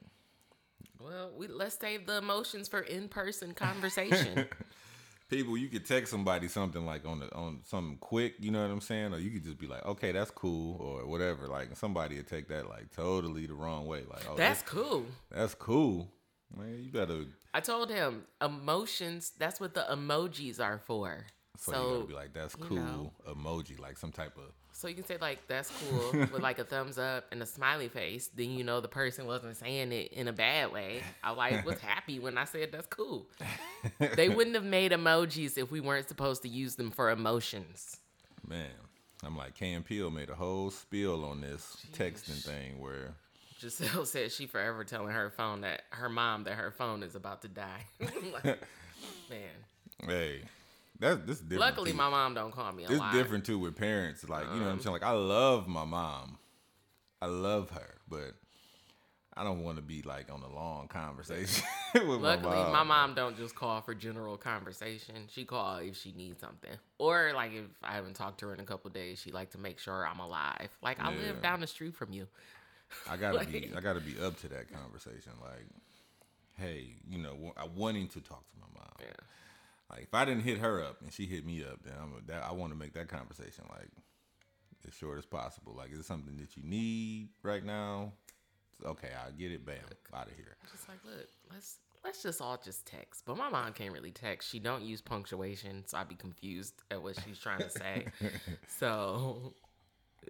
Well, 0.99 1.32
we 1.38 1.47
let's 1.47 1.77
save 1.79 2.06
the 2.06 2.17
emotions 2.17 2.67
for 2.67 2.79
in-person 2.79 3.53
conversation. 3.56 4.47
people, 5.29 5.58
you 5.58 5.67
could 5.67 5.86
text 5.86 6.12
somebody 6.12 6.47
something 6.47 6.86
like 6.86 7.06
on 7.06 7.19
the 7.19 7.34
on 7.36 7.62
something 7.65 7.97
quick. 7.97 8.36
You 8.39 8.51
know 8.51 8.62
what 8.62 8.71
I'm 8.71 8.82
saying? 8.82 9.13
Or 9.13 9.17
you 9.19 9.32
could 9.32 9.43
just 9.43 9.58
be 9.58 9.67
like, 9.67 9.86
okay, 9.86 10.12
that's 10.12 10.32
cool, 10.32 10.77
or 10.79 11.06
whatever. 11.08 11.47
Like 11.47 11.75
somebody 11.75 12.17
would 12.17 12.27
take 12.27 12.47
that 12.49 12.69
like 12.69 12.91
totally 12.95 13.47
the 13.47 13.53
wrong 13.53 13.86
way. 13.88 14.03
Like, 14.10 14.23
oh, 14.29 14.36
That's 14.36 14.62
this- 14.62 14.69
cool. 14.69 15.06
that's 15.32 15.56
cool, 15.56 16.12
man. 16.56 16.79
You 16.84 16.91
better. 16.91 17.25
I 17.53 17.60
told 17.60 17.89
him 17.89 18.23
emotions. 18.41 19.32
That's 19.38 19.60
what 19.60 19.73
the 19.73 19.86
emojis 19.91 20.60
are 20.60 20.79
for. 20.79 21.25
So, 21.57 21.71
So, 21.71 21.81
you 21.87 21.93
gotta 21.95 22.07
be 22.07 22.13
like, 22.13 22.33
that's 22.33 22.55
you 22.57 22.65
cool 22.65 22.77
know. 22.77 23.11
emoji, 23.29 23.79
like 23.79 23.97
some 23.97 24.11
type 24.11 24.35
of. 24.37 24.43
so 24.71 24.87
you 24.87 24.95
can 24.95 25.05
say 25.05 25.17
like 25.21 25.47
that's 25.47 25.71
cool 25.71 26.11
with 26.19 26.39
like 26.39 26.57
a 26.59 26.63
thumbs 26.63 26.97
up 26.97 27.25
and 27.31 27.41
a 27.43 27.45
smiley 27.45 27.87
face. 27.89 28.29
Then 28.35 28.51
you 28.51 28.63
know 28.63 28.81
the 28.81 28.87
person 28.87 29.27
wasn't 29.27 29.55
saying 29.57 29.91
it 29.91 30.11
in 30.13 30.27
a 30.27 30.33
bad 30.33 30.71
way. 30.71 31.01
I 31.23 31.31
like 31.31 31.63
was 31.65 31.79
happy 31.79 32.19
when 32.19 32.37
I 32.37 32.45
said 32.45 32.71
that's 32.71 32.87
cool. 32.87 33.27
they 34.15 34.29
wouldn't 34.29 34.55
have 34.55 34.65
made 34.65 34.91
emojis 34.91 35.57
if 35.57 35.69
we 35.71 35.79
weren't 35.79 36.07
supposed 36.09 36.41
to 36.41 36.49
use 36.49 36.75
them 36.75 36.89
for 36.91 37.11
emotions. 37.11 37.97
Man, 38.47 38.71
I'm 39.23 39.37
like, 39.37 39.53
Cam 39.55 39.83
Peel 39.83 40.09
made 40.09 40.29
a 40.29 40.35
whole 40.35 40.69
spiel 40.71 41.23
on 41.23 41.39
this 41.41 41.77
texting 41.93 42.43
thing 42.43 42.79
where 42.81 43.13
Giselle 43.59 44.05
said 44.07 44.31
she 44.31 44.47
forever 44.47 44.83
telling 44.83 45.13
her 45.13 45.29
phone 45.29 45.61
that 45.61 45.83
her 45.91 46.09
mom 46.09 46.43
that 46.45 46.55
her 46.55 46.71
phone 46.71 47.03
is 47.03 47.15
about 47.15 47.43
to 47.43 47.47
die. 47.47 47.85
like, 47.99 48.59
man, 49.29 49.49
Hey, 50.05 50.41
that's 51.03 51.21
this 51.21 51.37
is 51.37 51.43
different. 51.43 51.59
luckily 51.59 51.91
too. 51.91 51.97
my 51.97 52.09
mom 52.09 52.33
don't 52.33 52.51
call 52.51 52.71
me 52.71 52.85
a 52.85 52.91
It's 52.91 53.01
different 53.13 53.45
too 53.45 53.59
with 53.59 53.75
parents. 53.75 54.27
Like 54.27 54.45
you 54.53 54.59
know 54.59 54.65
what 54.65 54.71
I'm 54.71 54.73
um, 54.73 54.79
saying. 54.81 54.93
Like 54.93 55.03
I 55.03 55.11
love 55.11 55.67
my 55.67 55.85
mom, 55.85 56.37
I 57.21 57.27
love 57.27 57.69
her, 57.71 57.95
but 58.07 58.35
I 59.35 59.43
don't 59.43 59.63
want 59.63 59.77
to 59.77 59.81
be 59.81 60.01
like 60.03 60.31
on 60.31 60.41
a 60.43 60.53
long 60.53 60.87
conversation 60.87 61.65
with 61.93 62.19
Luckily, 62.21 62.57
my 62.57 62.63
mom. 62.63 62.71
my 62.71 62.83
mom 62.83 63.15
don't 63.15 63.35
just 63.35 63.55
call 63.55 63.81
for 63.81 63.95
general 63.95 64.37
conversation. 64.37 65.15
She 65.27 65.43
call 65.43 65.77
if 65.77 65.97
she 65.97 66.11
needs 66.11 66.39
something, 66.39 66.71
or 66.99 67.31
like 67.33 67.51
if 67.53 67.65
I 67.83 67.93
haven't 67.93 68.15
talked 68.15 68.39
to 68.41 68.47
her 68.47 68.53
in 68.53 68.59
a 68.59 68.65
couple 68.65 68.89
days, 68.91 69.19
she 69.19 69.31
like 69.31 69.51
to 69.51 69.57
make 69.57 69.79
sure 69.79 70.05
I'm 70.05 70.19
alive. 70.19 70.69
Like 70.81 71.01
I 71.01 71.11
Yeah. 71.11 71.19
live 71.19 71.41
down 71.41 71.61
the 71.61 71.67
street 71.67 71.95
from 71.95 72.13
you. 72.13 72.27
I 73.09 73.17
gotta 73.17 73.45
be 73.45 73.71
I 73.75 73.81
gotta 73.81 74.01
be 74.01 74.19
up 74.19 74.37
to 74.41 74.47
that 74.49 74.71
conversation. 74.71 75.31
Like, 75.41 75.65
hey, 76.55 76.95
you 77.09 77.17
know, 77.17 77.53
I 77.57 77.65
wanting 77.65 78.07
to 78.09 78.21
talk 78.21 78.43
to 78.51 78.55
my 78.59 78.67
mom. 78.79 78.93
Yeah. 78.99 79.07
Like, 79.93 80.03
if 80.03 80.13
I 80.13 80.25
didn't 80.25 80.43
hit 80.43 80.58
her 80.58 80.84
up 80.84 81.01
and 81.01 81.13
she 81.13 81.27
hit 81.27 81.45
me 81.45 81.63
up, 81.63 81.84
then 81.84 81.93
I'm 82.01 82.13
a, 82.17 82.32
that, 82.32 82.43
I 82.43 82.51
want 82.53 82.71
to 82.71 82.77
make 82.77 82.93
that 82.93 83.08
conversation 83.08 83.65
like 83.69 83.89
as 84.88 84.93
short 84.93 85.19
as 85.19 85.25
possible. 85.25 85.75
Like, 85.77 85.91
is 85.91 85.99
it 85.99 86.06
something 86.06 86.36
that 86.38 86.58
you 86.58 86.63
need 86.63 87.29
right 87.43 87.63
now? 87.63 88.13
Okay, 88.84 89.10
I 89.15 89.29
get 89.32 89.51
it. 89.51 89.65
Bam, 89.65 89.75
out 90.13 90.27
of 90.27 90.36
here. 90.36 90.58
Just 90.71 90.89
like, 90.89 90.97
look, 91.06 91.27
let's 91.51 91.77
let's 92.03 92.23
just 92.23 92.41
all 92.41 92.60
just 92.63 92.88
text. 92.88 93.23
But 93.25 93.38
my 93.38 93.49
mom 93.49 93.71
can't 93.73 93.93
really 93.93 94.12
text. 94.12 94.49
She 94.49 94.58
don't 94.58 94.82
use 94.82 94.99
punctuation, 94.99 95.84
so 95.86 95.97
I'd 95.97 96.10
be 96.10 96.15
confused 96.15 96.82
at 96.89 97.01
what 97.01 97.15
she's 97.23 97.38
trying 97.38 97.60
to 97.60 97.69
say. 97.69 98.08
so, 98.67 99.53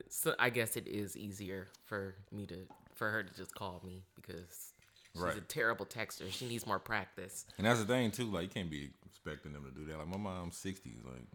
so 0.10 0.36
I 0.40 0.50
guess 0.50 0.76
it 0.76 0.88
is 0.88 1.16
easier 1.16 1.70
for 1.86 2.16
me 2.34 2.46
to 2.48 2.68
for 2.94 3.10
her 3.10 3.24
to 3.24 3.34
just 3.34 3.56
call 3.56 3.82
me 3.86 4.04
because 4.16 4.73
she's 5.16 5.38
a 5.38 5.42
terrible 5.42 5.86
texter. 5.86 6.32
She 6.32 6.48
needs 6.48 6.66
more 6.66 6.80
practice. 6.80 7.46
And 7.58 7.66
that's 7.68 7.80
the 7.80 7.86
thing 7.86 8.12
too. 8.12 8.26
Like, 8.32 8.44
you 8.44 8.50
can't 8.50 8.70
be 8.72 8.90
expecting 9.06 9.54
them 9.54 9.64
to 9.66 9.72
do 9.72 9.86
that. 9.92 9.98
Like, 9.98 10.08
my 10.08 10.18
mom's 10.18 10.58
sixty. 10.58 10.98
Like, 11.06 11.26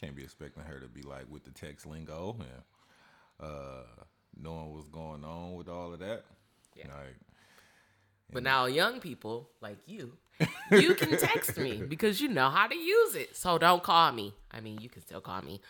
can't 0.00 0.14
be 0.16 0.22
expecting 0.22 0.62
her 0.64 0.80
to 0.80 0.88
be 0.88 1.02
like 1.02 1.30
with 1.30 1.44
the 1.44 1.50
text 1.50 1.86
lingo 1.86 2.36
and 2.38 3.48
uh, 3.50 3.82
knowing 4.40 4.72
what's 4.74 4.88
going 4.88 5.24
on 5.24 5.54
with 5.54 5.68
all 5.68 5.92
of 5.92 5.98
that. 6.00 6.24
Yeah. 6.76 6.86
Like, 6.88 7.16
But 8.32 8.42
now 8.42 8.66
young 8.66 9.00
people 9.00 9.50
like 9.60 9.78
you, 9.86 10.12
you 10.72 10.94
can 10.94 11.16
text 11.18 11.56
me 11.56 11.82
because 11.88 12.20
you 12.20 12.28
know 12.28 12.50
how 12.50 12.66
to 12.66 12.74
use 12.76 13.14
it. 13.14 13.36
So 13.36 13.58
don't 13.58 13.82
call 13.82 14.10
me. 14.12 14.34
I 14.50 14.60
mean, 14.60 14.78
you 14.80 14.88
can 14.88 15.02
still 15.02 15.20
call 15.20 15.42
me. 15.42 15.60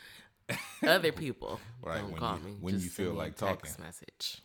Other 0.86 1.12
people 1.12 1.58
Right, 1.82 1.98
don't 2.00 2.10
when 2.12 2.20
call 2.20 2.38
you- 2.38 2.44
me. 2.44 2.56
when 2.60 2.74
you 2.74 2.80
Just 2.80 2.96
send 2.96 3.08
feel 3.08 3.14
like 3.16 3.36
text 3.36 3.76
talking. 3.76 3.84
message. 3.84 4.38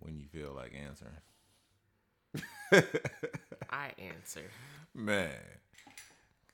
when 0.00 0.16
you 0.16 0.26
feel 0.26 0.52
like 0.54 0.72
answering. 0.74 1.12
I 3.70 3.92
answer. 3.98 4.42
Man, 4.94 5.30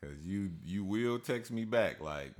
because 0.00 0.16
you 0.22 0.50
you 0.64 0.84
will 0.84 1.18
text 1.18 1.50
me 1.50 1.64
back 1.64 2.00
like 2.00 2.32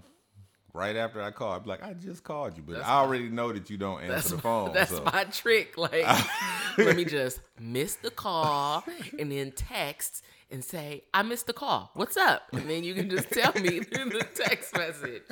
right 0.75 0.97
after 0.97 1.23
I 1.23 1.31
call. 1.31 1.59
Be 1.61 1.71
like, 1.71 1.83
I 1.83 1.95
just 1.95 2.23
called 2.25 2.57
you, 2.57 2.63
but 2.63 2.75
That's 2.75 2.89
I 2.89 2.97
already 2.97 3.29
know 3.31 3.53
that 3.53 3.71
you 3.71 3.79
don't 3.79 4.03
answer 4.03 4.37
the 4.37 4.43
phone. 4.43 4.73
that's 4.75 4.91
so. 4.91 5.03
my 5.05 5.25
trick. 5.25 5.79
Like, 5.79 6.05
let 6.79 6.97
me 6.97 7.05
just 7.05 7.41
miss 7.59 7.95
the 7.95 8.11
call 8.11 8.85
and 9.19 9.33
then 9.33 9.53
text 9.53 10.25
and 10.51 10.63
say, 10.63 11.05
"I 11.15 11.23
missed 11.23 11.47
the 11.47 11.53
call. 11.55 11.91
What's 11.95 12.17
up?" 12.17 12.43
And 12.53 12.69
then 12.69 12.85
you 12.85 12.95
can 12.95 13.09
just 13.09 13.31
tell 13.31 13.53
me 13.55 13.81
through 13.81 14.11
the 14.11 14.27
text 14.35 14.77
message. 14.77 15.23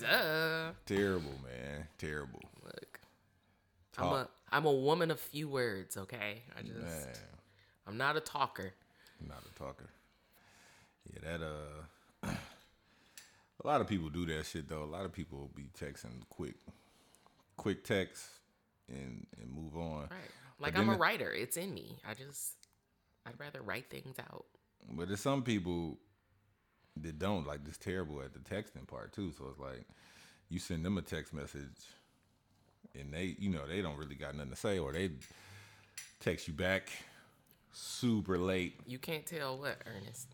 Duh. 0.00 0.72
terrible, 0.86 1.34
man, 1.44 1.86
terrible. 1.98 2.40
Look, 2.64 3.00
I'm 3.98 4.06
a 4.06 4.10
Talk. 4.10 4.30
I'm 4.52 4.64
a 4.66 4.72
woman 4.72 5.10
of 5.10 5.20
few 5.20 5.48
words. 5.48 5.96
Okay, 5.96 6.42
I 6.58 6.62
just 6.62 6.78
Man, 6.78 7.14
I'm 7.86 7.96
not 7.96 8.16
a 8.16 8.20
talker. 8.20 8.72
not 9.26 9.42
a 9.54 9.58
talker. 9.58 9.90
Yeah, 11.12 11.38
that 11.38 11.44
uh, 11.44 12.30
a 13.64 13.66
lot 13.66 13.80
of 13.80 13.86
people 13.88 14.08
do 14.08 14.26
that 14.26 14.46
shit 14.46 14.68
though. 14.68 14.82
A 14.82 14.84
lot 14.84 15.04
of 15.04 15.12
people 15.12 15.50
be 15.54 15.70
texting 15.78 16.28
quick, 16.28 16.56
quick 17.56 17.84
text 17.84 18.26
and 18.88 19.26
and 19.40 19.52
move 19.52 19.76
on. 19.76 20.02
Right. 20.10 20.30
Like 20.58 20.76
I'm 20.76 20.90
a 20.90 20.96
writer. 20.96 21.32
It's 21.32 21.56
in 21.56 21.72
me. 21.72 21.98
I 22.08 22.14
just 22.14 22.56
I'd 23.26 23.38
rather 23.38 23.62
write 23.62 23.88
things 23.88 24.16
out. 24.18 24.44
But 24.92 25.08
there's 25.08 25.20
some 25.20 25.42
people 25.42 25.98
that 26.96 27.18
don't 27.18 27.46
like 27.46 27.64
just 27.64 27.80
terrible 27.80 28.20
at 28.20 28.32
the 28.32 28.40
texting 28.40 28.86
part 28.86 29.12
too. 29.12 29.32
So 29.36 29.46
it's 29.50 29.58
like 29.58 29.86
you 30.48 30.58
send 30.58 30.84
them 30.84 30.98
a 30.98 31.02
text 31.02 31.32
message 31.32 31.86
and 32.98 33.12
they, 33.12 33.36
you 33.38 33.50
know, 33.50 33.66
they 33.66 33.82
don't 33.82 33.96
really 33.96 34.14
got 34.14 34.34
nothing 34.34 34.50
to 34.50 34.56
say, 34.56 34.78
or 34.78 34.92
they 34.92 35.10
text 36.20 36.48
you 36.48 36.54
back 36.54 36.90
super 37.72 38.38
late. 38.38 38.74
You 38.86 38.98
can't 38.98 39.26
tell 39.26 39.58
what, 39.58 39.76
Ernest? 39.86 40.28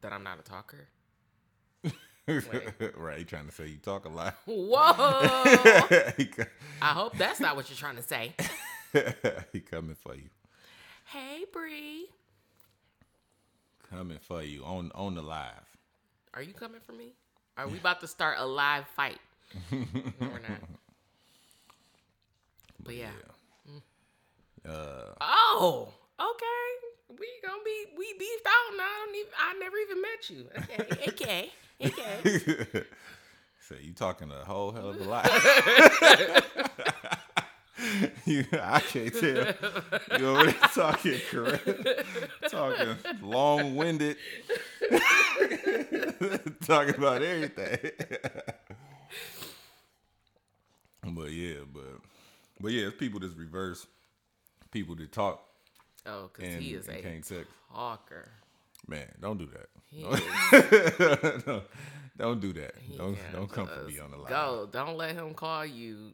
That 0.00 0.12
I'm 0.12 0.22
not 0.22 0.38
a 0.38 0.42
talker. 0.42 0.88
right? 2.26 3.18
He 3.18 3.24
trying 3.24 3.46
to 3.46 3.52
say 3.52 3.68
you 3.68 3.78
talk 3.78 4.04
a 4.04 4.08
lot. 4.08 4.34
Whoa! 4.46 4.76
I 6.82 6.88
hope 6.88 7.16
that's 7.16 7.40
not 7.40 7.56
what 7.56 7.70
you're 7.70 7.76
trying 7.76 7.96
to 7.96 8.02
say. 8.02 8.34
he 9.52 9.60
coming 9.60 9.94
for 9.94 10.14
you. 10.14 10.28
Hey, 11.06 11.44
Bree. 11.52 12.08
Coming 13.90 14.18
for 14.20 14.42
you 14.42 14.64
on 14.64 14.90
on 14.94 15.14
the 15.14 15.22
live. 15.22 15.52
Are 16.34 16.42
you 16.42 16.52
coming 16.52 16.80
for 16.84 16.92
me? 16.92 17.12
Are 17.56 17.68
we 17.68 17.78
about 17.78 18.00
to 18.00 18.08
start 18.08 18.36
a 18.38 18.44
live 18.44 18.86
fight? 18.88 19.18
no, 19.70 19.86
we're 20.20 20.40
not. 20.40 20.60
But 22.86 22.94
yeah. 22.94 23.10
Uh, 24.68 25.12
Oh, 25.20 25.88
okay. 26.20 26.70
We 27.18 27.26
gonna 27.42 27.62
be 27.64 27.86
we 27.96 28.12
beefed 28.18 28.46
out 28.46 28.72
and 28.72 28.80
I 28.80 29.04
don't 29.04 29.14
even 29.16 29.32
I 29.38 29.54
never 29.58 29.76
even 29.78 30.02
met 30.02 30.30
you. 30.30 30.48
Okay, 30.58 31.08
okay, 31.08 31.50
okay. 31.84 32.82
so 33.68 33.74
you 33.80 33.92
talking 33.92 34.30
a 34.30 34.44
whole 34.44 34.72
hell 34.72 34.90
of 34.90 35.00
a 35.00 35.04
lot. 35.04 35.24
you, 38.26 38.44
I 38.60 38.80
can't 38.80 39.14
tell. 39.14 39.54
You 40.18 40.26
already 40.28 40.56
talking 40.74 41.20
correct, 41.30 41.68
talking 42.50 42.96
long 43.22 43.76
winded, 43.76 44.16
talking 46.66 46.94
about 46.96 47.22
everything. 47.22 47.78
but 51.04 51.30
yeah, 51.30 51.60
but 51.72 52.00
but 52.60 52.72
yeah, 52.72 52.86
it's 52.88 52.96
people 52.96 53.20
that's 53.20 53.34
reverse. 53.34 53.86
People 54.70 54.94
that 54.96 55.12
talk 55.12 55.42
Oh, 56.04 56.30
because 56.32 56.54
he 56.56 56.74
is 56.74 56.86
and 56.88 56.98
a 56.98 57.02
can't 57.02 57.24
text. 57.26 57.50
talker. 57.72 58.28
Man, 58.86 59.06
don't 59.20 59.38
do 59.38 59.46
that. 59.46 59.68
Don't, 61.42 61.62
don't 62.18 62.40
do 62.40 62.52
that. 62.52 62.74
He 62.80 62.96
Don't 62.96 63.18
don't 63.32 63.50
come 63.50 63.66
for 63.66 63.82
me 63.88 63.98
on 63.98 64.10
the 64.10 64.16
line. 64.16 64.28
Go. 64.28 64.68
Don't 64.70 64.96
let 64.96 65.14
him 65.14 65.34
call 65.34 65.64
you. 65.66 66.12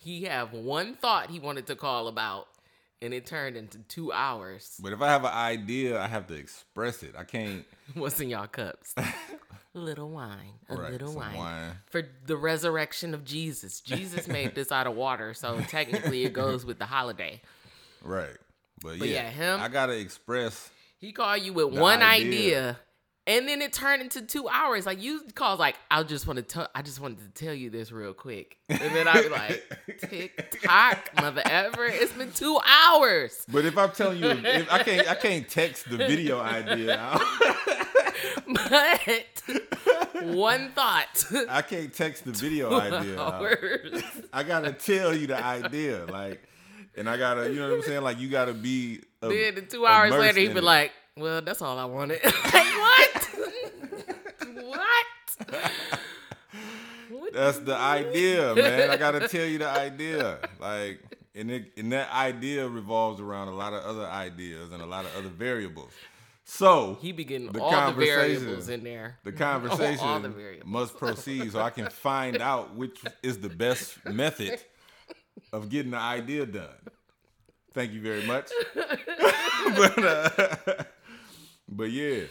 He 0.00 0.24
have 0.24 0.52
one 0.52 0.94
thought 0.94 1.30
he 1.30 1.38
wanted 1.38 1.66
to 1.68 1.76
call 1.76 2.08
about, 2.08 2.48
and 3.00 3.14
it 3.14 3.26
turned 3.26 3.56
into 3.56 3.78
two 3.80 4.12
hours. 4.12 4.76
But 4.82 4.92
if 4.92 5.00
I 5.00 5.08
have 5.08 5.24
an 5.24 5.32
idea, 5.32 6.00
I 6.00 6.08
have 6.08 6.26
to 6.28 6.34
express 6.34 7.02
it. 7.04 7.14
I 7.16 7.22
can't. 7.24 7.64
What's 7.94 8.18
in 8.18 8.30
y'all 8.30 8.48
cups? 8.48 8.94
a 9.78 9.84
little 9.84 10.10
wine. 10.10 10.54
A 10.68 10.76
Right, 10.76 10.92
little 10.92 11.14
wine. 11.14 11.36
wine. 11.36 11.72
For 11.86 12.02
the 12.26 12.36
resurrection 12.36 13.14
of 13.14 13.24
Jesus. 13.24 13.80
Jesus 13.92 14.28
made 14.28 14.54
this 14.54 14.70
out 14.72 14.86
of 14.86 14.94
water, 14.94 15.32
so 15.34 15.60
technically 15.68 16.24
it 16.24 16.32
goes 16.32 16.64
with 16.66 16.78
the 16.78 16.86
holiday. 16.86 17.40
Right. 18.02 18.36
But, 18.82 18.98
But 18.98 19.08
yeah, 19.08 19.22
yeah, 19.24 19.30
him- 19.30 19.60
I 19.60 19.68
gotta 19.68 19.98
express. 19.98 20.70
He 20.98 21.12
called 21.12 21.42
you 21.42 21.52
with 21.52 21.72
one 21.78 22.02
idea. 22.02 22.28
idea. 22.28 22.78
and 23.26 23.46
then 23.48 23.60
it 23.62 23.72
turned 23.72 24.02
into 24.02 24.22
two 24.22 24.48
hours. 24.48 24.84
Like 24.86 25.00
you 25.02 25.20
called, 25.34 25.58
like 25.60 25.76
I 25.90 26.02
just 26.02 26.26
want 26.26 26.38
to 26.38 26.42
tell, 26.42 26.68
I 26.74 26.82
just 26.82 26.98
wanted 27.00 27.18
to 27.34 27.44
tell 27.44 27.54
you 27.54 27.70
this 27.70 27.92
real 27.92 28.14
quick, 28.14 28.56
and 28.68 28.80
then 28.80 29.06
I'd 29.08 29.22
be 29.24 29.28
like, 29.28 29.62
tick 30.00 30.60
tock, 30.62 31.10
mother 31.20 31.42
ever. 31.44 31.84
It's 31.86 32.12
been 32.12 32.32
two 32.32 32.58
hours, 32.64 33.44
But 33.50 33.64
if 33.64 33.76
I'm 33.78 33.90
telling 33.92 34.18
you, 34.18 34.30
if 34.30 34.72
I 34.72 34.82
can't, 34.82 35.08
I 35.10 35.14
can't 35.14 35.48
text 35.48 35.88
the 35.90 35.96
video 35.98 36.40
idea. 36.40 37.18
but 38.46 40.24
one 40.24 40.70
thought. 40.72 41.24
I 41.48 41.62
can't 41.62 41.92
text 41.92 42.24
the 42.24 42.32
video 42.32 42.78
idea 42.78 43.20
hours. 43.20 44.02
I 44.32 44.42
gotta 44.42 44.72
tell 44.72 45.14
you 45.14 45.26
the 45.28 45.42
idea, 45.44 46.04
like, 46.06 46.42
and 46.96 47.08
I 47.08 47.16
gotta, 47.16 47.48
you 47.50 47.56
know 47.56 47.68
what 47.68 47.76
I'm 47.76 47.82
saying? 47.82 48.02
Like, 48.02 48.18
you 48.18 48.28
gotta 48.28 48.54
be. 48.54 49.00
a- 49.22 49.28
Then 49.28 49.54
the 49.56 49.62
two 49.62 49.86
hours 49.86 50.12
later, 50.12 50.40
he'd 50.40 50.54
be 50.54 50.60
like, 50.60 50.92
"Well, 51.16 51.40
that's 51.42 51.62
all 51.62 51.78
I 51.78 51.84
wanted." 51.84 52.20
like 52.24 52.52
what? 52.54 53.28
what? 54.64 55.06
What 57.10 57.32
That's 57.32 57.58
the 57.58 57.76
idea, 57.76 58.54
man. 58.54 58.90
I 58.90 58.96
gotta 58.96 59.28
tell 59.28 59.46
you 59.46 59.58
the 59.58 59.68
idea, 59.68 60.38
like, 60.60 61.00
and 61.34 61.50
it, 61.50 61.72
and 61.76 61.92
that 61.92 62.10
idea 62.12 62.68
revolves 62.68 63.20
around 63.20 63.48
a 63.48 63.54
lot 63.54 63.72
of 63.72 63.82
other 63.84 64.06
ideas 64.06 64.72
and 64.72 64.82
a 64.82 64.86
lot 64.86 65.04
of 65.04 65.16
other 65.16 65.28
variables. 65.28 65.92
So 66.50 66.96
He 67.02 67.12
be 67.12 67.24
getting 67.24 67.52
The 67.52 67.60
all 67.60 67.70
the 67.70 67.76
conversation- 67.76 68.40
variables 68.40 68.68
in 68.70 68.82
there. 68.82 69.18
the 69.22 69.30
all 69.32 69.36
conversation 69.36 70.22
the 70.22 70.60
must 70.64 70.96
proceed, 70.96 71.52
so 71.52 71.60
I 71.60 71.68
can 71.68 71.90
find 71.90 72.40
out 72.40 72.74
which 72.74 72.98
is 73.22 73.38
the 73.38 73.50
best 73.50 74.02
method 74.06 74.58
of 75.52 75.68
getting 75.68 75.90
the 75.90 75.98
idea 75.98 76.46
done. 76.46 76.74
Thank 77.74 77.92
you 77.92 78.00
very 78.00 78.24
much. 78.26 78.50
but 78.74 79.98
uh, 80.02 80.84
but 81.68 81.90
yeah. 81.90 82.22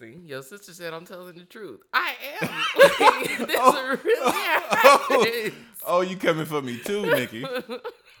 See, 0.00 0.16
your 0.24 0.42
sister 0.42 0.72
said 0.72 0.94
I'm 0.94 1.04
telling 1.04 1.36
the 1.36 1.44
truth. 1.44 1.80
I 1.92 2.14
am. 2.40 3.46
this 3.46 4.04
really 4.04 4.32
happens. 4.32 5.54
Oh, 5.86 6.00
you 6.00 6.16
coming 6.16 6.46
for 6.46 6.62
me 6.62 6.78
too, 6.78 7.02
Nikki? 7.02 7.44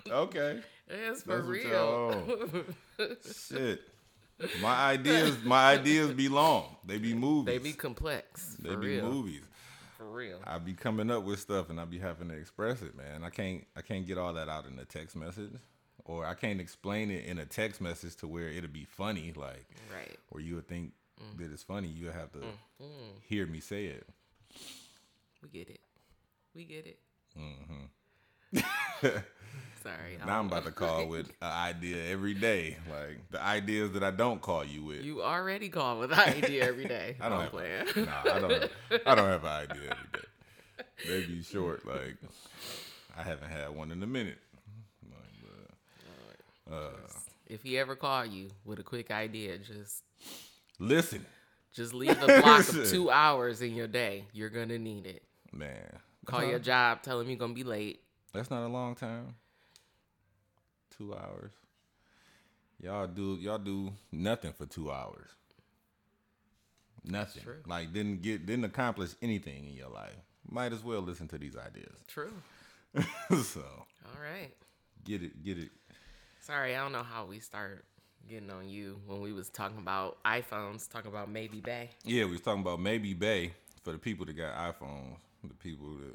Okay. 0.06 0.60
It's 0.86 1.22
for 1.22 1.36
That's 1.36 1.48
real. 1.48 2.66
Shit. 3.48 3.80
My 4.60 4.74
ideas, 4.92 5.36
my 5.44 5.72
ideas 5.74 6.12
be 6.12 6.28
long. 6.28 6.76
They 6.84 6.98
be 6.98 7.14
movies. 7.14 7.46
they 7.52 7.58
be 7.58 7.72
complex. 7.74 8.56
They 8.58 8.70
be 8.70 8.76
real. 8.98 9.10
movies. 9.10 9.42
For 9.98 10.04
real. 10.06 10.40
I 10.44 10.58
be 10.58 10.72
coming 10.74 11.10
up 11.10 11.22
with 11.22 11.38
stuff 11.40 11.70
and 11.70 11.80
I 11.80 11.84
be 11.84 11.98
having 11.98 12.28
to 12.28 12.34
express 12.34 12.82
it, 12.82 12.96
man. 12.96 13.22
I 13.24 13.30
can't 13.30 13.64
I 13.76 13.82
can't 13.82 14.06
get 14.06 14.18
all 14.18 14.32
that 14.34 14.48
out 14.48 14.66
in 14.66 14.78
a 14.78 14.84
text 14.84 15.14
message. 15.16 15.52
Or 16.04 16.26
I 16.26 16.34
can't 16.34 16.60
explain 16.60 17.10
it 17.12 17.26
in 17.26 17.38
a 17.38 17.46
text 17.46 17.80
message 17.80 18.16
to 18.16 18.26
where 18.26 18.48
it'll 18.48 18.68
be 18.70 18.84
funny, 18.84 19.32
like 19.36 19.66
Right. 19.94 20.18
or 20.30 20.40
you 20.40 20.56
would 20.56 20.66
think 20.66 20.92
Mm. 21.20 21.38
that 21.38 21.52
it's 21.52 21.62
funny. 21.62 21.88
You 21.88 22.06
have 22.10 22.32
to 22.32 22.40
hear 23.28 23.46
me 23.46 23.60
say 23.60 23.84
it. 23.86 24.06
We 25.42 25.48
get 25.50 25.68
it. 25.70 25.80
We 26.54 26.64
get 26.64 26.86
it. 26.86 26.98
Mm-hmm. 27.38 29.08
Sorry. 29.82 30.18
Now 30.24 30.38
I'm 30.38 30.46
about 30.46 30.64
to 30.64 30.70
call 30.70 31.06
with 31.14 31.28
an 31.40 31.50
idea 31.52 31.96
every 32.10 32.34
day, 32.34 32.76
like 32.90 33.18
the 33.30 33.42
ideas 33.42 33.92
that 33.92 34.02
I 34.04 34.10
don't 34.10 34.40
call 34.40 34.64
you 34.64 34.84
with. 34.84 35.02
You 35.04 35.22
already 35.22 35.68
call 35.68 35.98
with 35.98 36.12
an 36.12 36.18
idea 36.18 36.64
every 36.66 36.84
day. 36.86 37.16
I 37.20 37.28
don't 37.28 37.40
have. 37.42 37.50
playing. 37.50 37.84
Nah, 37.96 38.32
I 38.32 38.38
don't. 38.38 38.70
I 39.06 39.14
don't 39.14 39.28
have 39.28 39.44
an 39.44 39.50
idea 39.50 39.82
every 39.90 40.10
day. 40.12 40.26
They 41.08 41.26
be 41.26 41.42
short. 41.42 41.84
Like 41.86 42.16
I 43.18 43.22
haven't 43.22 43.50
had 43.50 43.70
one 43.70 43.90
in 43.90 44.02
a 44.02 44.06
minute. 44.06 44.38
Like, 45.10 46.38
uh, 46.70 46.74
uh, 46.74 46.90
If 47.46 47.62
he 47.62 47.78
ever 47.78 47.96
call 47.96 48.24
you 48.24 48.48
with 48.64 48.78
a 48.78 48.82
quick 48.84 49.10
idea, 49.10 49.58
just 49.58 50.02
listen, 50.78 51.26
just 51.74 51.92
leave 51.92 52.20
a 52.22 52.40
block 52.40 52.68
of 52.68 52.88
two 52.88 53.10
hours 53.10 53.62
in 53.62 53.74
your 53.74 53.88
day. 53.88 54.24
You're 54.32 54.50
gonna 54.50 54.78
need 54.78 55.06
it. 55.06 55.22
man. 55.52 55.98
Call 56.24 56.44
your 56.44 56.60
job, 56.60 57.02
tell 57.02 57.18
him 57.20 57.28
you're 57.28 57.38
gonna 57.38 57.52
be 57.52 57.64
late. 57.64 58.00
That's 58.32 58.48
not 58.50 58.64
a 58.64 58.68
long 58.68 58.94
time. 58.94 59.34
Two 61.02 61.14
hours. 61.14 61.50
Y'all 62.80 63.08
do 63.08 63.36
y'all 63.40 63.58
do 63.58 63.92
nothing 64.12 64.52
for 64.52 64.66
two 64.66 64.92
hours. 64.92 65.30
Nothing. 67.02 67.42
Like 67.66 67.92
didn't 67.92 68.22
get 68.22 68.46
didn't 68.46 68.66
accomplish 68.66 69.10
anything 69.20 69.66
in 69.66 69.74
your 69.74 69.88
life. 69.88 70.14
Might 70.48 70.72
as 70.72 70.84
well 70.84 71.00
listen 71.00 71.26
to 71.28 71.38
these 71.38 71.56
ideas. 71.56 71.96
True. 72.06 72.32
so 72.94 73.62
All 73.64 74.22
right. 74.22 74.52
get 75.04 75.24
it, 75.24 75.42
get 75.42 75.58
it. 75.58 75.70
Sorry, 76.40 76.76
I 76.76 76.80
don't 76.80 76.92
know 76.92 77.02
how 77.02 77.24
we 77.24 77.40
start 77.40 77.84
getting 78.28 78.50
on 78.50 78.68
you 78.68 79.00
when 79.08 79.20
we 79.20 79.32
was 79.32 79.48
talking 79.48 79.78
about 79.78 80.22
iPhones, 80.22 80.88
talking 80.88 81.10
about 81.10 81.28
maybe 81.28 81.60
bae. 81.60 81.88
Yeah, 82.04 82.26
we 82.26 82.32
was 82.32 82.42
talking 82.42 82.62
about 82.62 82.78
maybe 82.78 83.12
bae 83.12 83.50
for 83.82 83.90
the 83.90 83.98
people 83.98 84.24
that 84.26 84.36
got 84.36 84.54
iPhones. 84.54 85.16
The 85.42 85.54
people 85.54 85.96
that 85.96 86.14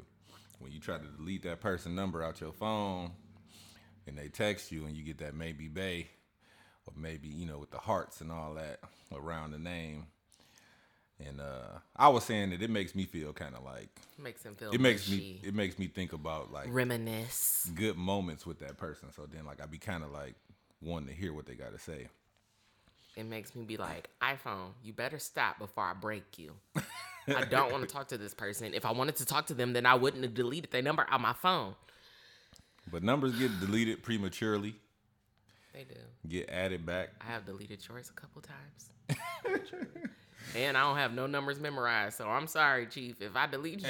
when 0.60 0.72
you 0.72 0.80
try 0.80 0.96
to 0.96 1.04
delete 1.18 1.42
that 1.42 1.60
person 1.60 1.94
number 1.94 2.22
out 2.22 2.40
your 2.40 2.52
phone 2.52 3.10
and 4.08 4.18
they 4.18 4.28
text 4.28 4.72
you 4.72 4.86
and 4.86 4.96
you 4.96 5.04
get 5.04 5.18
that 5.18 5.34
maybe 5.34 5.68
bae 5.68 6.06
or 6.86 6.92
maybe, 6.96 7.28
you 7.28 7.46
know, 7.46 7.58
with 7.58 7.70
the 7.70 7.78
hearts 7.78 8.20
and 8.20 8.32
all 8.32 8.54
that 8.54 8.80
around 9.14 9.52
the 9.52 9.58
name. 9.58 10.06
And 11.24 11.40
uh 11.40 11.78
I 11.96 12.08
was 12.08 12.24
saying 12.24 12.50
that 12.50 12.62
it 12.62 12.70
makes 12.70 12.94
me 12.94 13.04
feel 13.04 13.32
kind 13.32 13.54
of 13.56 13.64
like 13.64 13.88
Makes 14.18 14.42
him 14.44 14.54
feel 14.54 14.70
it 14.70 14.80
makes 14.80 15.08
mushy. 15.08 15.20
me 15.20 15.40
it 15.48 15.54
makes 15.54 15.78
me 15.78 15.88
think 15.88 16.12
about 16.12 16.52
like 16.52 16.68
reminisce. 16.70 17.70
good 17.74 17.96
moments 17.96 18.46
with 18.46 18.58
that 18.60 18.76
person. 18.78 19.08
So 19.14 19.26
then 19.26 19.44
like 19.44 19.60
I'd 19.60 19.70
be 19.70 19.78
kind 19.78 20.04
of 20.04 20.12
like 20.12 20.34
wanting 20.80 21.08
to 21.08 21.14
hear 21.14 21.32
what 21.32 21.46
they 21.46 21.54
got 21.54 21.72
to 21.72 21.78
say. 21.78 22.08
It 23.16 23.24
makes 23.26 23.56
me 23.56 23.64
be 23.64 23.76
like, 23.76 24.08
iPhone, 24.22 24.68
you 24.84 24.92
better 24.92 25.18
stop 25.18 25.58
before 25.58 25.82
I 25.82 25.92
break 25.92 26.38
you. 26.38 26.52
I 27.26 27.44
don't 27.44 27.72
want 27.72 27.82
to 27.86 27.92
talk 27.92 28.06
to 28.08 28.18
this 28.18 28.32
person. 28.32 28.72
If 28.74 28.84
I 28.84 28.92
wanted 28.92 29.16
to 29.16 29.26
talk 29.26 29.46
to 29.46 29.54
them, 29.54 29.72
then 29.72 29.86
I 29.86 29.94
wouldn't 29.96 30.22
have 30.22 30.34
deleted 30.34 30.70
their 30.70 30.82
number 30.82 31.04
on 31.10 31.20
my 31.22 31.32
phone. 31.32 31.74
But 32.90 33.02
numbers 33.02 33.36
get 33.38 33.58
deleted 33.60 34.02
prematurely, 34.02 34.74
They 35.74 35.84
do. 35.84 36.00
get 36.28 36.48
added 36.50 36.84
back. 36.86 37.10
I 37.20 37.30
have 37.32 37.44
deleted 37.46 37.86
yours 37.88 38.10
a 38.10 38.20
couple 38.20 38.42
times. 38.42 38.90
and 40.56 40.76
I 40.76 40.80
don't 40.80 40.96
have 40.96 41.12
no 41.12 41.26
numbers 41.26 41.60
memorized. 41.60 42.16
So 42.18 42.28
I'm 42.28 42.46
sorry, 42.46 42.86
Chief. 42.86 43.20
If 43.20 43.36
I 43.36 43.46
deleted 43.46 43.86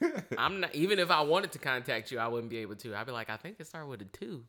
you, 0.00 0.10
I'm 0.38 0.60
not 0.60 0.74
even 0.74 0.98
if 0.98 1.10
I 1.10 1.20
wanted 1.22 1.52
to 1.52 1.58
contact 1.58 2.10
you, 2.10 2.18
I 2.18 2.28
wouldn't 2.28 2.50
be 2.50 2.58
able 2.58 2.76
to. 2.76 2.94
I'd 2.94 3.06
be 3.06 3.12
like, 3.12 3.30
I 3.30 3.36
think 3.36 3.56
it 3.58 3.66
started 3.66 3.86
with 3.88 4.00
a 4.02 4.04
two. 4.04 4.44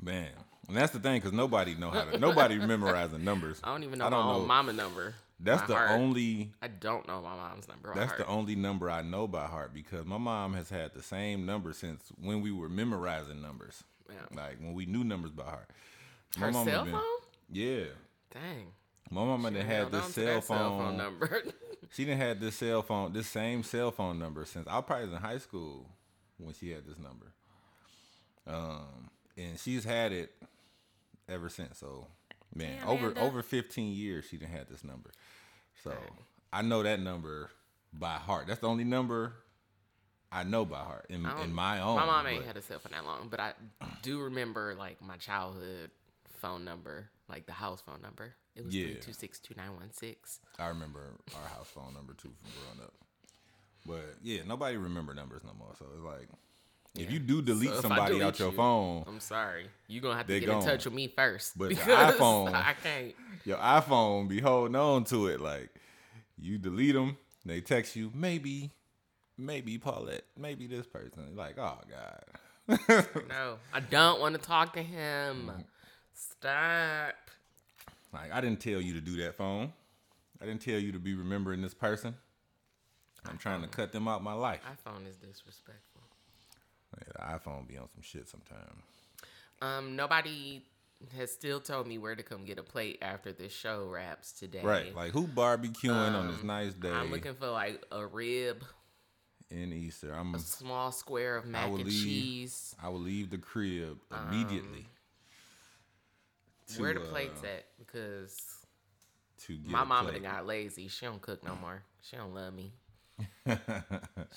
Man, 0.00 0.28
and 0.68 0.76
that's 0.76 0.92
the 0.92 1.00
thing 1.00 1.16
because 1.20 1.32
nobody 1.32 1.74
know 1.74 1.90
how 1.90 2.04
to. 2.04 2.18
Nobody 2.18 2.56
memorizing 2.66 3.24
numbers. 3.24 3.60
I 3.64 3.72
don't 3.72 3.82
even 3.84 3.98
know 3.98 4.06
I 4.06 4.10
don't 4.10 4.24
own 4.24 4.40
know. 4.42 4.46
mama 4.46 4.72
number. 4.72 5.14
That's 5.40 5.62
the 5.68 5.74
heart. 5.74 5.90
only. 5.92 6.52
I 6.60 6.68
don't 6.68 7.06
know 7.06 7.22
my 7.22 7.36
mom's 7.36 7.68
number. 7.68 7.92
That's 7.94 8.08
heart. 8.12 8.18
the 8.18 8.26
only 8.26 8.56
number 8.56 8.90
I 8.90 9.02
know 9.02 9.28
by 9.28 9.46
heart 9.46 9.72
because 9.72 10.04
my 10.04 10.18
mom 10.18 10.54
has 10.54 10.68
had 10.68 10.94
the 10.94 11.02
same 11.02 11.46
number 11.46 11.72
since 11.72 12.02
when 12.20 12.40
we 12.40 12.50
were 12.50 12.68
memorizing 12.68 13.40
numbers. 13.40 13.84
Yeah. 14.10 14.16
Like 14.36 14.58
when 14.60 14.74
we 14.74 14.86
knew 14.86 15.04
numbers 15.04 15.30
by 15.30 15.44
heart. 15.44 15.70
Her 16.38 16.50
mama 16.50 16.70
cell 16.70 16.84
been- 16.84 16.92
phone? 16.94 17.02
Yeah, 17.50 17.84
Dang. 18.32 18.72
my 19.10 19.24
mama 19.24 19.50
done 19.50 19.64
had 19.64 19.90
this 19.90 20.02
on 20.04 20.12
to 20.12 20.12
cell 20.12 20.40
phone. 20.40 20.96
number. 20.96 21.42
She 21.90 22.04
didn't 22.04 22.20
had 22.20 22.38
this 22.38 22.56
cell 22.56 22.82
phone, 22.82 23.14
this 23.14 23.28
same 23.28 23.62
cell 23.62 23.90
phone 23.90 24.18
number 24.18 24.44
since 24.44 24.68
I 24.68 24.76
was 24.76 24.84
probably 24.86 25.06
in 25.10 25.22
high 25.22 25.38
school 25.38 25.86
when 26.36 26.52
she 26.52 26.68
had 26.70 26.84
this 26.86 26.98
number. 26.98 27.32
Um, 28.46 29.08
and 29.38 29.58
she's 29.58 29.84
had 29.84 30.12
it 30.12 30.34
ever 31.30 31.48
since. 31.48 31.78
So, 31.78 32.06
man, 32.54 32.78
Damn, 32.80 32.88
over 32.88 33.06
Amanda. 33.10 33.20
over 33.22 33.42
15 33.42 33.92
years 33.94 34.24
she 34.26 34.36
didn't 34.36 34.52
have 34.52 34.68
this 34.68 34.84
number. 34.84 35.10
So 35.84 35.92
I 36.52 36.62
know 36.62 36.82
that 36.82 37.00
number 37.00 37.50
by 37.92 38.14
heart. 38.14 38.46
That's 38.46 38.60
the 38.60 38.68
only 38.68 38.84
number 38.84 39.32
I 40.30 40.42
know 40.44 40.64
by 40.64 40.78
heart 40.80 41.06
in, 41.08 41.24
in 41.42 41.52
my 41.54 41.80
own. 41.80 41.96
my 41.96 42.04
mom 42.06 42.26
ain't 42.26 42.44
had 42.44 42.56
a 42.56 42.62
cell 42.62 42.78
phone 42.78 42.92
that 42.92 43.04
long, 43.04 43.28
but 43.30 43.40
I 43.40 43.52
do 44.02 44.20
remember 44.20 44.74
like 44.78 45.00
my 45.02 45.16
childhood 45.16 45.90
phone 46.38 46.64
number, 46.64 47.08
like 47.28 47.46
the 47.46 47.52
house 47.52 47.80
phone 47.80 48.02
number. 48.02 48.34
It 48.54 48.64
was 48.64 48.74
Yeah. 48.74 48.86
three 48.86 48.94
two 49.00 49.12
six 49.12 49.38
two 49.38 49.54
nine 49.56 49.74
one 49.76 49.92
six. 49.92 50.40
I 50.58 50.66
remember 50.68 51.00
our 51.40 51.48
house 51.48 51.68
phone 51.68 51.94
number 51.94 52.12
too 52.14 52.30
from 52.40 52.50
growing 52.60 52.80
up. 52.86 52.94
But 53.86 54.16
yeah, 54.22 54.40
nobody 54.46 54.76
remember 54.76 55.14
numbers 55.14 55.42
no 55.44 55.52
more. 55.58 55.72
So 55.78 55.86
it's 55.94 56.02
like 56.04 56.28
if 56.96 57.10
you 57.10 57.18
do 57.18 57.42
delete 57.42 57.70
So 57.70 57.82
somebody 57.82 58.22
out 58.22 58.38
your 58.38 58.50
you, 58.50 58.56
phone, 58.56 59.04
I'm 59.06 59.20
sorry. 59.20 59.66
You're 59.86 60.02
gonna 60.02 60.16
have 60.16 60.26
to 60.26 60.40
get 60.40 60.46
gone. 60.46 60.62
in 60.62 60.66
touch 60.66 60.84
with 60.84 60.94
me 60.94 61.12
first. 61.14 61.56
But 61.56 61.68
the 61.70 61.74
because 61.76 62.14
iPhone- 62.14 62.54
I 62.54 62.74
can't. 62.82 63.14
your 63.44 63.58
iPhone 63.58 64.28
be 64.28 64.40
holding 64.40 64.76
on 64.76 65.04
to 65.04 65.28
it. 65.28 65.40
Like 65.40 65.70
you 66.38 66.58
delete 66.58 66.94
them, 66.94 67.16
they 67.44 67.60
text 67.60 67.96
you, 67.96 68.10
maybe, 68.14 68.70
maybe 69.36 69.78
Paulette, 69.78 70.24
maybe 70.36 70.66
this 70.66 70.86
person. 70.86 71.36
Like, 71.36 71.58
oh 71.58 71.78
God. 71.88 72.24
No. 73.28 73.56
I 73.72 73.80
don't 73.80 74.20
want 74.20 74.34
to 74.34 74.40
talk 74.40 74.74
to 74.74 74.82
him. 74.82 75.50
Stop. 76.12 77.14
like 78.12 78.32
I 78.32 78.40
didn't 78.40 78.60
tell 78.60 78.80
you 78.80 78.92
to 78.94 79.00
do 79.00 79.16
that 79.22 79.36
phone. 79.36 79.72
I 80.40 80.46
didn't 80.46 80.60
tell 80.60 80.78
you 80.78 80.92
to 80.92 80.98
be 80.98 81.14
remembering 81.14 81.62
this 81.62 81.74
person. 81.74 82.14
I'm 83.28 83.38
trying 83.38 83.62
to 83.62 83.66
oh. 83.66 83.70
cut 83.70 83.92
them 83.92 84.06
out 84.06 84.22
my 84.22 84.34
life. 84.34 84.60
iPhone 84.64 85.08
is 85.08 85.16
disrespectful. 85.16 85.87
Yeah, 86.98 87.12
the 87.14 87.38
iPhone 87.38 87.66
be 87.66 87.76
on 87.76 87.88
some 87.88 88.02
shit 88.02 88.28
sometimes. 88.28 88.82
Um, 89.60 89.96
nobody 89.96 90.62
has 91.16 91.32
still 91.32 91.60
told 91.60 91.86
me 91.86 91.98
where 91.98 92.16
to 92.16 92.22
come 92.22 92.44
get 92.44 92.58
a 92.58 92.62
plate 92.62 92.98
after 93.02 93.32
this 93.32 93.52
show 93.52 93.86
wraps 93.86 94.32
today. 94.32 94.62
Right. 94.62 94.94
Like 94.94 95.12
who 95.12 95.26
barbecuing 95.26 96.14
on 96.14 96.28
this 96.28 96.42
nice 96.42 96.74
day 96.74 96.90
I'm 96.90 97.10
looking 97.10 97.34
for 97.34 97.48
like 97.50 97.84
a 97.92 98.06
rib, 98.06 98.64
in 99.50 99.72
Easter? 99.72 100.12
I'm 100.12 100.34
a 100.34 100.38
small 100.38 100.92
square 100.92 101.36
of 101.36 101.46
mac 101.46 101.66
and 101.66 101.78
leave 101.78 101.86
cheese. 101.86 102.74
I 102.82 102.88
will 102.88 103.00
leave 103.00 103.30
the 103.30 103.38
crib 103.38 103.98
immediately. 104.28 104.86
to, 106.74 106.82
Where 106.82 106.94
the 106.94 107.00
uh, 107.00 107.04
plates 107.04 107.42
at? 107.44 107.64
Because 107.78 108.36
to 109.46 109.56
get 109.56 109.70
my 109.70 109.84
mama 109.84 110.10
plate. 110.10 110.22
got 110.22 110.46
lazy. 110.46 110.88
She 110.88 111.06
don't 111.06 111.20
cook 111.22 111.42
no 111.44 111.56
more. 111.56 111.82
She 112.02 112.16
don't 112.16 112.34
love 112.34 112.52
me. 112.52 112.72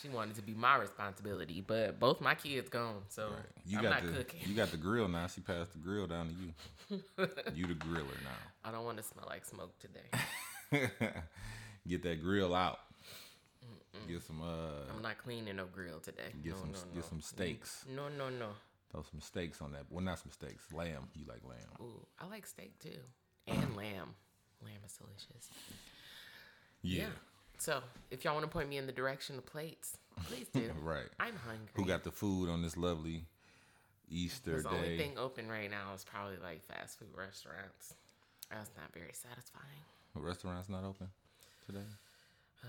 she 0.01 0.09
wanted 0.09 0.35
to 0.35 0.41
be 0.41 0.53
my 0.53 0.77
responsibility, 0.77 1.63
but 1.65 1.99
both 1.99 2.21
my 2.21 2.35
kids 2.35 2.69
gone, 2.69 3.01
so 3.09 3.29
You 3.65 3.77
I'm 3.77 3.83
got 3.83 3.89
not 3.91 4.03
the 4.05 4.17
cooking. 4.19 4.39
you 4.45 4.55
got 4.55 4.71
the 4.71 4.77
grill 4.77 5.07
now. 5.07 5.27
She 5.27 5.41
passed 5.41 5.73
the 5.73 5.79
grill 5.79 6.07
down 6.07 6.29
to 6.29 6.33
you. 6.33 7.27
you 7.55 7.67
the 7.67 7.75
griller 7.75 8.17
now. 8.23 8.39
I 8.63 8.71
don't 8.71 8.85
want 8.85 8.97
to 8.97 9.03
smell 9.03 9.25
like 9.27 9.45
smoke 9.45 9.73
today. 9.79 10.09
get 11.87 12.03
that 12.03 12.21
grill 12.21 12.55
out. 12.55 12.79
Get 14.07 14.23
some 14.23 14.41
uh 14.41 14.91
I'm 14.95 15.01
not 15.01 15.17
cleaning 15.17 15.57
no 15.57 15.65
grill 15.65 15.99
today. 15.99 16.31
get 16.43 16.53
no, 16.53 16.59
some 16.59 16.71
no, 16.71 16.77
get 16.93 17.03
no. 17.03 17.09
some 17.09 17.21
steaks. 17.21 17.85
No, 17.93 18.07
no, 18.09 18.29
no. 18.29 18.47
Throw 18.91 19.03
some 19.09 19.21
steaks 19.21 19.61
on 19.61 19.71
that. 19.73 19.83
Well, 19.89 20.03
not 20.03 20.19
some 20.19 20.31
steaks. 20.31 20.65
Lamb. 20.73 21.09
You 21.15 21.25
like 21.27 21.41
lamb? 21.47 21.59
Ooh, 21.81 22.05
I 22.19 22.27
like 22.27 22.45
steak 22.45 22.77
too, 22.79 22.99
and 23.47 23.75
lamb. 23.75 24.15
Lamb 24.63 24.81
is 24.85 24.93
delicious. 24.93 25.49
Yeah. 26.81 27.05
So, 27.61 27.79
if 28.09 28.25
y'all 28.25 28.33
want 28.33 28.43
to 28.43 28.49
point 28.49 28.69
me 28.69 28.77
in 28.77 28.87
the 28.87 28.91
direction 28.91 29.37
of 29.37 29.45
plates, 29.45 29.95
please 30.25 30.47
do. 30.51 30.71
Right. 30.81 31.05
I'm 31.19 31.35
hungry. 31.35 31.69
Who 31.75 31.85
got 31.85 32.03
the 32.03 32.09
food 32.09 32.49
on 32.49 32.63
this 32.63 32.75
lovely 32.75 33.25
Easter 34.09 34.49
Because 34.49 34.63
the 34.63 34.69
only 34.71 34.87
day? 34.87 34.97
thing 34.97 35.11
open 35.15 35.47
right 35.47 35.69
now 35.69 35.93
is 35.93 36.03
probably 36.03 36.37
like 36.41 36.65
fast 36.65 36.97
food 36.97 37.09
restaurants. 37.15 37.93
That's 38.49 38.71
not 38.75 38.91
very 38.95 39.13
satisfying. 39.13 39.83
Restaurant's 40.15 40.69
not 40.69 40.83
open 40.83 41.09
today. 41.67 41.85
Uh, 42.63 42.67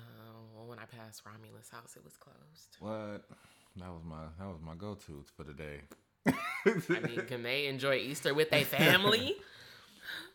well, 0.55 0.66
when 0.66 0.78
I 0.78 0.85
passed 0.85 1.22
Romulus' 1.24 1.70
house, 1.70 1.96
it 1.96 2.05
was 2.05 2.18
closed. 2.18 2.76
What? 2.78 3.24
That 3.76 3.88
was 3.88 4.02
my 4.05 4.24
that 4.38 4.46
was 4.46 4.61
my 4.62 4.74
go 4.74 4.94
to 5.07 5.24
for 5.35 5.44
the 5.44 5.55
day. 5.55 5.81
I 6.26 7.00
mean, 7.00 7.24
can 7.26 7.42
they 7.42 7.64
enjoy 7.64 7.94
Easter 7.96 8.35
with 8.35 8.50
their 8.50 8.66
family? 8.66 9.37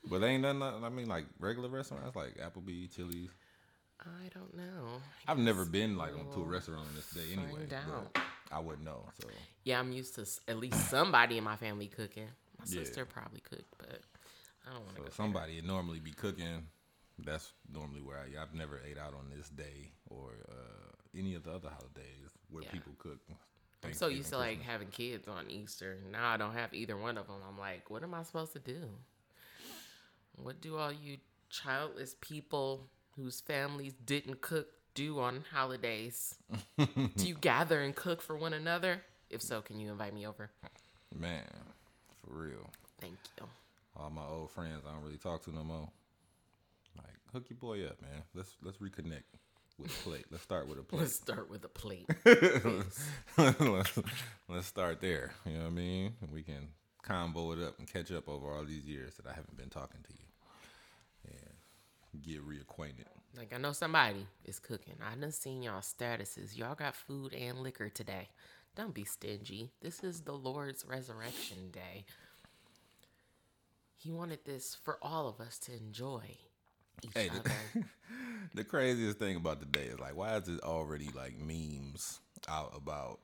But 0.10 0.20
they 0.20 0.30
ain't 0.30 0.42
nothing. 0.42 0.84
I 0.84 0.90
mean, 0.90 1.08
like 1.08 1.26
regular 1.40 1.68
restaurants 1.68 2.16
like 2.16 2.38
Applebee's, 2.38 2.96
Chili's. 2.96 3.30
I 4.02 4.30
don't 4.34 4.56
know. 4.56 5.02
I've 5.28 5.38
never 5.40 5.66
been 5.66 5.98
like 5.98 6.14
to 6.34 6.42
a 6.42 6.44
restaurant 6.44 6.88
on 6.88 6.96
this 6.96 7.10
day 7.12 7.34
anyway. 7.34 7.68
but 7.70 8.22
I 8.52 8.60
wouldn't 8.60 8.86
know. 8.86 9.06
So 9.20 9.28
Yeah, 9.64 9.80
I'm 9.80 9.92
used 9.92 10.16
to 10.16 10.26
at 10.48 10.58
least 10.58 10.90
somebody 10.90 11.38
in 11.38 11.44
my 11.44 11.56
family 11.56 11.88
cooking. 11.88 12.30
My 12.60 12.66
Yeah. 12.68 12.84
sister 12.84 13.06
probably 13.06 13.42
cooked, 13.42 13.74
but 13.78 14.02
I 14.66 14.74
don't 14.74 14.84
want 14.84 14.96
to 14.96 15.02
So 15.02 15.04
go. 15.08 15.10
somebody 15.14 15.56
would 15.56 15.66
normally 15.66 16.00
be 16.00 16.12
cooking. 16.12 16.68
That's 17.20 17.52
normally 17.72 18.02
where 18.02 18.18
I. 18.20 18.42
I've 18.42 18.54
never 18.54 18.80
ate 18.86 18.98
out 18.98 19.14
on 19.16 19.30
this 19.36 19.50
day 19.50 19.92
or 20.10 20.32
uh, 20.50 20.92
any 21.18 21.34
of 21.36 21.44
the 21.44 21.52
other 21.52 21.70
holidays 21.70 22.30
where 22.50 22.64
Yeah. 22.64 22.72
people 22.72 22.94
cook. 23.00 23.20
I'm 23.84 23.94
so 23.94 24.08
used 24.08 24.30
to 24.30 24.38
like 24.38 24.62
having 24.62 24.90
kids 24.90 25.28
on 25.28 25.50
Easter. 25.50 26.00
Now 26.12 26.30
I 26.30 26.38
don't 26.38 26.54
have 26.54 26.74
either 26.74 26.96
one 26.98 27.18
of 27.18 27.28
them. 27.28 27.38
I'm 27.48 27.58
like, 27.58 27.90
what 27.90 28.04
am 28.04 28.14
I 28.14 28.24
supposed 28.24 28.54
to 28.54 28.60
do? 28.60 28.90
What 30.36 30.62
do 30.62 30.78
all 30.78 30.92
you 30.92 31.18
childless 31.50 32.16
people 32.22 32.88
whose 33.18 33.42
families 33.42 33.94
didn't 34.06 34.42
cook 34.42 34.68
do 34.94 35.20
on 35.20 35.44
holidays? 35.52 36.36
do 36.78 36.88
you 37.18 37.36
gather 37.36 37.82
and 37.82 37.96
cook 37.96 38.22
for 38.22 38.38
one 38.38 38.54
another? 38.54 39.02
If 39.30 39.42
so, 39.42 39.62
can 39.62 39.80
you 39.80 39.92
invite 39.92 40.14
me 40.14 40.26
over? 40.26 40.50
Man, 41.14 41.44
for 42.22 42.34
real. 42.34 42.70
Thank 43.02 43.18
you. 43.40 43.48
All 43.96 44.10
my 44.10 44.26
old 44.26 44.52
friends 44.52 44.84
I 44.88 44.94
don't 44.94 45.04
really 45.04 45.18
talk 45.18 45.44
to 45.46 45.54
no 45.54 45.64
more. 45.64 45.90
Like, 46.96 47.16
hook 47.34 47.46
your 47.50 47.58
boy 47.58 47.86
up, 47.86 48.02
man. 48.02 48.24
Let's 48.34 48.56
let's 48.64 48.78
reconnect 48.78 49.24
with 49.78 49.92
a 49.92 50.04
plate. 50.04 50.26
Let's 50.32 50.44
start 50.44 50.68
with 50.68 50.80
a 50.80 50.84
plate. 50.84 51.02
Let's 51.02 51.16
start 51.16 51.50
with 51.50 51.66
a 51.66 51.70
plate. 51.70 52.10
let's, 53.60 54.00
let's 54.48 54.68
start 54.68 55.02
there. 55.02 55.34
You 55.46 55.54
know 55.54 55.60
what 55.62 55.68
I 55.68 55.72
mean? 55.72 56.14
We 56.32 56.44
can 56.44 56.70
combo 57.04 57.54
it 57.54 57.60
up 57.60 57.80
and 57.80 57.92
catch 57.92 58.12
up 58.12 58.28
over 58.28 58.52
all 58.52 58.66
these 58.66 58.86
years 58.86 59.16
that 59.16 59.26
I 59.26 59.34
haven't 59.34 59.58
been 59.58 59.70
talking 59.70 60.02
to 60.04 60.14
you. 60.14 60.27
Get 62.24 62.46
reacquainted. 62.48 63.06
Like 63.38 63.54
I 63.54 63.58
know 63.58 63.72
somebody 63.72 64.26
is 64.46 64.60
cooking. 64.60 64.96
I 65.06 65.16
done 65.16 65.32
seen 65.32 65.62
y'all 65.62 65.82
statuses. 65.82 66.58
Y'all 66.58 66.76
got 66.76 66.96
food 66.96 67.34
and 67.34 67.60
liquor 67.60 67.90
today. 67.90 68.30
Don't 68.76 68.94
be 68.94 69.04
stingy. 69.06 69.72
This 69.82 70.04
is 70.04 70.22
the 70.22 70.34
Lord's 70.34 70.86
resurrection 70.86 71.70
day. 71.72 72.06
He 73.98 74.12
wanted 74.12 74.40
this 74.46 74.76
for 74.84 74.98
all 75.02 75.28
of 75.28 75.40
us 75.40 75.58
to 75.60 75.76
enjoy 75.76 76.38
each 77.04 77.12
Hey, 77.14 77.30
the- 77.30 77.40
other. 77.40 77.52
The 78.54 78.64
craziest 78.64 79.20
thing 79.20 79.36
about 79.36 79.60
the 79.60 79.66
day 79.66 79.84
is 79.84 80.00
like, 80.00 80.16
why 80.16 80.36
is 80.38 80.48
it 80.48 80.62
already 80.64 81.10
like 81.14 81.38
memes 81.38 82.22
out 82.48 82.72
about 82.76 83.20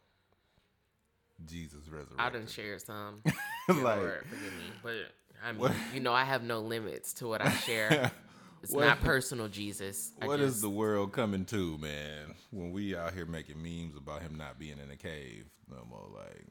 Jesus 1.46 1.88
resurrection? 1.88 2.20
I 2.20 2.30
done 2.30 2.48
shared 2.48 2.82
some. 2.82 3.22
Like- 3.70 3.82
Lord, 4.02 4.26
forgive 4.30 4.54
me, 4.54 4.66
but 4.84 4.94
I 5.44 5.52
mean, 5.54 5.72
you 5.94 6.00
know, 6.02 6.12
I 6.14 6.26
have 6.26 6.44
no 6.44 6.60
limits 6.60 7.14
to 7.16 7.28
what 7.28 7.42
I 7.42 7.50
share. 7.52 8.12
It's 8.64 8.72
What- 8.72 8.86
not 8.86 9.02
personal, 9.04 9.48
Jesus. 9.50 10.12
I 10.22 10.26
What 10.28 10.40
is 10.40 10.54
just- 10.54 10.62
the 10.62 10.70
world 10.70 11.12
coming 11.12 11.46
to, 11.46 11.78
man? 11.78 12.34
When 12.52 12.72
we 12.72 12.96
out 12.96 13.14
here 13.14 13.26
making 13.26 13.62
memes 13.62 13.96
about 13.98 14.22
him 14.22 14.36
not 14.36 14.58
being 14.58 14.80
in 14.80 14.90
a 14.90 14.96
cave 14.96 15.46
no 15.70 15.86
more, 15.90 16.08
like 16.14 16.48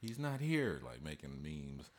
he's 0.00 0.18
not 0.18 0.40
here, 0.40 0.80
like 0.84 1.02
making 1.02 1.42
memes 1.42 1.90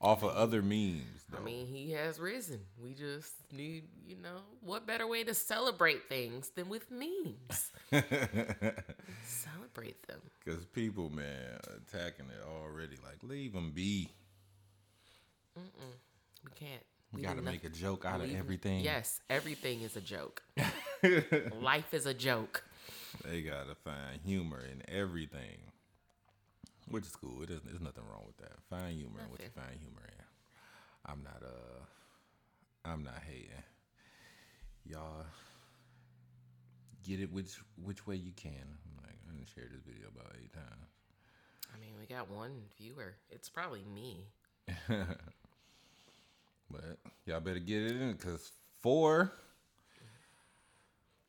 off 0.00 0.22
of 0.22 0.30
other 0.30 0.62
memes. 0.62 1.24
Though. 1.30 1.38
I 1.38 1.40
mean, 1.40 1.66
he 1.66 1.90
has 1.92 2.20
risen. 2.20 2.60
We 2.80 2.92
just 2.94 3.32
need, 3.52 3.84
you 4.06 4.16
know, 4.16 4.40
what 4.60 4.86
better 4.86 5.06
way 5.06 5.24
to 5.24 5.34
celebrate 5.34 6.08
things 6.08 6.50
than 6.50 6.68
with 6.68 6.88
memes? 6.90 7.72
Celebrate 9.24 10.06
them. 10.06 10.20
Because 10.44 10.64
people, 10.66 11.10
man, 11.10 11.58
attacking 11.76 12.26
it 12.26 12.44
already. 12.46 12.96
Like, 13.04 13.22
leave 13.22 13.52
him 13.54 13.72
be. 13.72 14.08
We 15.56 15.62
can't. 16.54 16.82
We 17.12 17.20
We 17.20 17.26
got 17.26 17.36
to 17.36 17.42
make 17.42 17.64
a 17.64 17.70
joke 17.70 18.04
out 18.04 18.20
of 18.20 18.34
everything. 18.34 18.84
Yes, 18.84 19.20
everything 19.30 19.80
is 19.80 19.96
a 19.96 20.00
joke. 20.00 20.42
Life 21.62 21.94
is 21.94 22.06
a 22.06 22.14
joke. 22.14 22.64
They 23.24 23.40
got 23.42 23.68
to 23.68 23.74
find 23.74 24.20
humor 24.24 24.62
in 24.70 24.82
everything. 24.94 25.58
Which 26.90 27.04
is 27.04 27.16
cool. 27.16 27.42
It 27.42 27.48
there's 27.48 27.80
nothing 27.80 28.04
wrong 28.10 28.24
with 28.26 28.36
that. 28.38 28.56
Find 28.70 28.94
humor 28.96 29.20
in 29.24 29.30
what 29.30 29.40
you 29.40 29.48
find 29.54 29.78
humor 29.80 30.02
in. 30.06 30.24
I'm 31.06 31.22
not, 31.22 31.42
uh, 31.42 32.90
I'm 32.90 33.02
not 33.04 33.22
hating. 33.26 33.50
Y'all 34.84 35.24
get 37.04 37.20
it 37.20 37.32
which 37.32 37.56
which 37.82 38.06
way 38.06 38.16
you 38.16 38.32
can. 38.36 38.52
I'm 38.52 39.02
like, 39.02 39.16
I 39.28 39.34
didn't 39.34 39.48
share 39.54 39.64
this 39.70 39.82
video 39.82 40.08
about 40.14 40.32
eight 40.42 40.52
times. 40.52 40.88
I 41.74 41.78
mean, 41.80 41.92
we 41.98 42.06
got 42.06 42.30
one 42.30 42.62
viewer. 42.78 43.14
It's 43.30 43.48
probably 43.48 43.84
me. 43.94 44.26
But 46.70 46.98
y'all 47.24 47.40
better 47.40 47.58
get 47.58 47.82
it 47.82 47.96
in 48.00 48.12
because 48.12 48.50
four, 48.80 49.32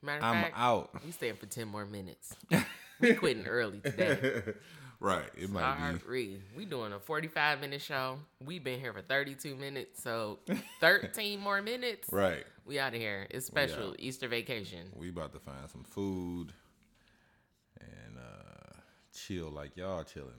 Matter 0.01 0.19
of 0.19 0.23
I'm 0.23 0.43
fact, 0.43 0.55
out. 0.57 0.89
we 1.05 1.11
staying 1.11 1.35
for 1.35 1.45
10 1.45 1.67
more 1.67 1.85
minutes. 1.85 2.35
we 2.99 3.13
quitting 3.13 3.45
early 3.47 3.79
today. 3.79 4.41
Right. 5.01 5.29
It 5.37 5.49
might 5.49 5.93
be. 5.93 5.99
Sorry. 5.99 6.41
We 6.57 6.65
doing 6.65 6.91
a 6.91 6.99
45 6.99 7.61
minute 7.61 7.81
show. 7.81 8.19
We've 8.45 8.61
been 8.61 8.81
here 8.81 8.91
for 8.91 9.01
32 9.01 9.55
minutes, 9.55 10.03
so 10.03 10.39
13 10.81 11.39
more 11.41 11.61
minutes. 11.61 12.09
Right. 12.11 12.43
We 12.65 12.79
out 12.79 12.93
of 12.93 12.99
here. 12.99 13.25
It's 13.29 13.45
special 13.45 13.95
Easter 13.97 14.27
vacation. 14.27 14.87
We 14.93 15.07
about 15.07 15.31
to 15.31 15.39
find 15.39 15.69
some 15.71 15.85
food 15.85 16.51
and 17.79 18.17
uh 18.17 18.73
chill 19.13 19.49
like 19.49 19.77
y'all 19.77 20.03
chilling, 20.03 20.33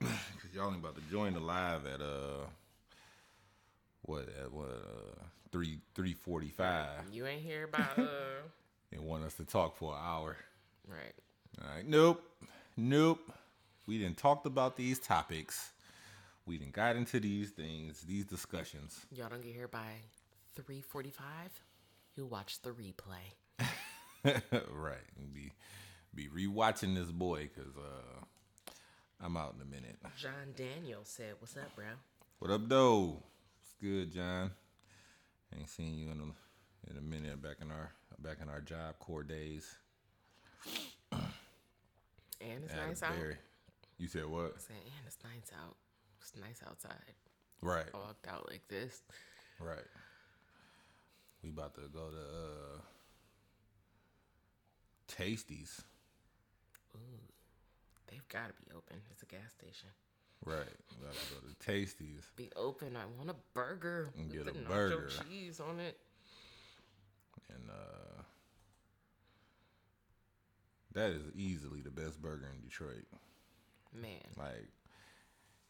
man. 0.00 0.10
Y'all 0.54 0.68
ain't 0.68 0.76
about 0.78 0.96
to 0.96 1.02
join 1.10 1.34
the 1.34 1.40
live 1.40 1.86
at 1.86 2.00
uh 2.00 2.46
what 4.02 4.28
at 4.42 4.52
what 4.52 4.68
uh 4.68 5.22
three 5.52 5.78
three 5.94 6.14
forty 6.14 6.48
five 6.48 7.02
You 7.12 7.26
ain't 7.26 7.42
here 7.42 7.64
about 7.64 7.98
uh 7.98 8.42
and 8.92 9.02
want 9.04 9.24
us 9.24 9.34
to 9.34 9.44
talk 9.44 9.76
for 9.76 9.92
an 9.92 10.00
hour. 10.02 10.36
right. 10.88 11.14
All 11.62 11.74
right. 11.76 11.86
Nope. 11.86 12.22
Nope. 12.76 13.30
We 13.86 13.98
didn't 13.98 14.16
talked 14.16 14.46
about 14.46 14.76
these 14.76 14.98
topics. 14.98 15.70
We 16.46 16.58
didn't 16.58 16.72
got 16.72 16.96
into 16.96 17.20
these 17.20 17.50
things, 17.50 18.00
these 18.02 18.24
discussions. 18.24 19.06
Y'all 19.12 19.28
don't 19.28 19.42
get 19.42 19.54
here 19.54 19.68
by 19.68 20.00
3:45. 20.56 21.12
You'll 22.16 22.28
watch 22.28 22.60
the 22.62 22.70
replay. 22.70 23.62
right. 24.72 25.32
Be 25.32 25.52
be 26.14 26.28
rewatching 26.28 26.94
this 26.96 27.10
boy 27.12 27.50
because 27.54 27.76
uh 27.76 28.24
I'm 29.22 29.36
out 29.36 29.54
in 29.54 29.62
a 29.62 29.64
minute. 29.64 29.98
John 30.16 30.54
Daniel 30.56 31.00
said, 31.04 31.34
"What's 31.38 31.56
up, 31.56 31.74
bro?" 31.76 31.86
What 32.38 32.50
up, 32.50 32.68
though? 32.68 33.22
It's 33.62 33.74
good, 33.80 34.12
John? 34.12 34.50
Ain't 35.54 35.68
seen 35.68 35.98
you 35.98 36.10
in 36.10 36.20
a 36.20 36.90
in 36.90 36.96
a 36.96 37.02
minute. 37.02 37.42
Back 37.42 37.56
in 37.60 37.70
our 37.70 37.92
back 38.18 38.38
in 38.40 38.48
our 38.48 38.60
Job 38.60 38.98
Corps 38.98 39.24
days. 39.24 39.76
And 42.42 42.64
it's 42.64 42.74
nice 42.74 43.02
out. 43.02 43.18
You 43.98 44.08
said 44.08 44.24
what? 44.24 44.58
Saying, 44.62 44.80
and 44.80 45.06
it's 45.06 45.18
nice 45.22 45.52
out. 45.62 45.76
It's 46.22 46.32
nice 46.40 46.62
outside. 46.66 47.12
Right. 47.60 47.84
I 47.92 47.98
walked 47.98 48.26
out 48.26 48.48
like 48.50 48.66
this. 48.68 49.02
Right. 49.60 49.76
We 51.42 51.50
about 51.50 51.74
to 51.74 51.82
go 51.92 52.08
to 52.08 52.16
uh 52.16 52.80
Tasties. 55.06 55.82
They've 58.10 58.28
got 58.28 58.48
to 58.48 58.54
be 58.64 58.70
open. 58.76 58.96
It's 59.10 59.22
a 59.22 59.26
gas 59.26 59.52
station. 59.58 59.88
Right. 60.44 60.56
About 61.00 61.14
to 61.14 61.34
go 61.34 61.40
to 61.46 61.70
Tasties. 61.70 62.22
Be 62.36 62.50
open. 62.56 62.96
I 62.96 63.04
want 63.18 63.30
a 63.30 63.36
burger. 63.54 64.10
And 64.16 64.30
with 64.30 64.44
get 64.44 64.54
the 64.54 64.60
a 64.60 64.64
nacho 64.64 65.28
cheese 65.28 65.60
on 65.60 65.78
it. 65.80 65.98
And 67.50 67.68
uh 67.70 68.22
that 70.92 71.10
is 71.10 71.22
easily 71.36 71.80
the 71.80 71.90
best 71.90 72.20
burger 72.20 72.48
in 72.52 72.60
Detroit. 72.62 73.06
Man, 73.94 74.10
Like 74.36 74.68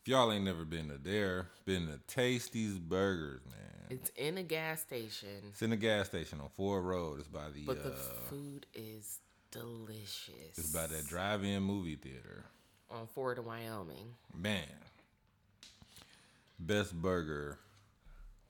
if 0.02 0.08
y'all 0.08 0.32
ain't 0.32 0.44
never 0.44 0.64
been 0.64 0.88
to 0.88 0.98
there, 0.98 1.48
been 1.66 1.86
to 1.88 1.98
Tasties 2.14 2.78
Burgers, 2.80 3.42
man. 3.46 3.86
it's 3.90 4.10
in 4.16 4.38
a 4.38 4.42
gas 4.42 4.80
station, 4.80 5.28
It's 5.50 5.62
in 5.62 5.72
a 5.72 5.76
gas 5.76 6.06
station 6.06 6.40
on 6.40 6.48
Ford 6.56 6.84
Road. 6.84 7.18
It's 7.18 7.28
by 7.28 7.50
the 7.52 7.64
but 7.66 7.82
the 7.82 7.90
uh 7.90 7.94
food 8.28 8.66
is 8.74 9.18
delicious. 9.50 10.56
it's 10.58 10.72
by 10.72 10.86
that 10.86 11.06
drive-in 11.06 11.62
movie 11.62 11.96
theater. 11.96 12.44
on 12.90 13.06
Ford 13.06 13.38
in 13.38 13.44
Wyoming. 13.44 14.14
Man. 14.36 14.62
Best 16.58 16.94
burger 16.94 17.58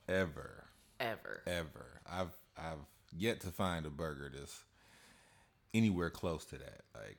ever. 0.08 0.64
Ever. 0.98 1.42
Ever. 1.46 1.86
I've 2.10 2.32
I've 2.58 2.84
yet 3.16 3.40
to 3.40 3.48
find 3.48 3.86
a 3.86 3.90
burger 3.90 4.30
that's 4.36 4.62
anywhere 5.72 6.10
close 6.10 6.44
to 6.46 6.58
that. 6.58 6.80
Like 6.94 7.18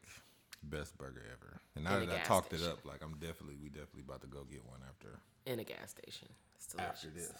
best 0.63 0.97
burger 0.97 1.23
ever. 1.31 1.59
And 1.75 1.85
now 1.85 1.97
In 1.97 2.09
that 2.09 2.19
I 2.19 2.23
talked 2.23 2.53
it 2.53 2.61
up, 2.63 2.85
like 2.85 3.01
I'm 3.01 3.13
definitely 3.13 3.55
we 3.61 3.69
definitely 3.69 4.03
about 4.05 4.21
to 4.21 4.27
go 4.27 4.43
get 4.51 4.65
one 4.65 4.79
after 4.87 5.19
In 5.45 5.59
a 5.59 5.63
gas 5.63 5.91
station. 5.91 6.27
It's 6.55 6.67
delicious. 6.67 6.93
after 6.93 7.07
this. 7.09 7.31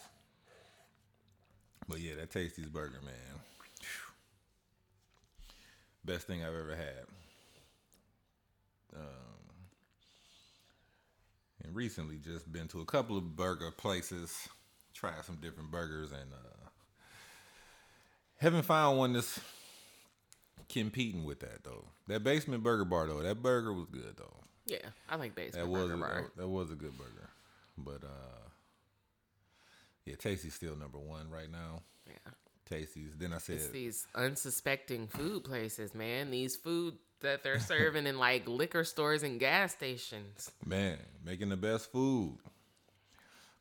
But 1.88 2.00
yeah, 2.00 2.14
that 2.16 2.30
Tasty's 2.30 2.66
burger, 2.66 3.00
man. 3.04 3.12
Phew. 3.80 4.11
Best 6.04 6.26
thing 6.26 6.42
I've 6.42 6.54
ever 6.54 6.74
had. 6.76 7.04
Um, 8.94 9.68
and 11.64 11.74
recently 11.74 12.18
just 12.18 12.52
been 12.52 12.68
to 12.68 12.80
a 12.80 12.84
couple 12.84 13.16
of 13.16 13.36
burger 13.36 13.70
places, 13.70 14.48
tried 14.94 15.24
some 15.24 15.36
different 15.36 15.70
burgers, 15.70 16.10
and 16.10 16.32
uh, 16.32 16.68
haven't 18.38 18.64
found 18.64 18.98
one 18.98 19.12
that's 19.12 19.40
competing 20.68 21.24
with 21.24 21.40
that 21.40 21.62
though. 21.64 21.84
That 22.08 22.24
basement 22.24 22.62
burger 22.62 22.84
bar 22.84 23.06
though, 23.06 23.22
that 23.22 23.40
burger 23.42 23.72
was 23.72 23.86
good 23.86 24.16
though. 24.16 24.36
Yeah, 24.66 24.78
I 25.08 25.16
like 25.16 25.34
basement 25.34 25.64
That 25.66 25.70
was 25.70 25.82
burger 25.88 25.94
a, 25.94 25.98
bar. 25.98 26.22
that, 26.22 26.36
that 26.42 26.48
was 26.48 26.70
a 26.70 26.74
good 26.74 26.96
burger, 26.98 27.30
but 27.78 28.04
uh, 28.04 28.48
yeah, 30.04 30.16
Tasty's 30.16 30.54
still 30.54 30.76
number 30.76 30.98
one 30.98 31.30
right 31.30 31.50
now. 31.50 31.82
Yeah. 32.06 32.32
Then 33.18 33.32
I 33.32 33.38
said, 33.38 33.56
It's 33.56 33.68
these 33.68 34.06
unsuspecting 34.14 35.06
food 35.06 35.44
places, 35.44 35.94
man. 35.94 36.30
These 36.30 36.56
food 36.56 36.94
that 37.20 37.42
they're 37.42 37.60
serving 37.60 38.06
in 38.06 38.18
like 38.18 38.48
liquor 38.48 38.84
stores 38.84 39.22
and 39.22 39.38
gas 39.38 39.72
stations. 39.72 40.50
man, 40.64 40.98
making 41.24 41.50
the 41.50 41.56
best 41.56 41.92
food. 41.92 42.38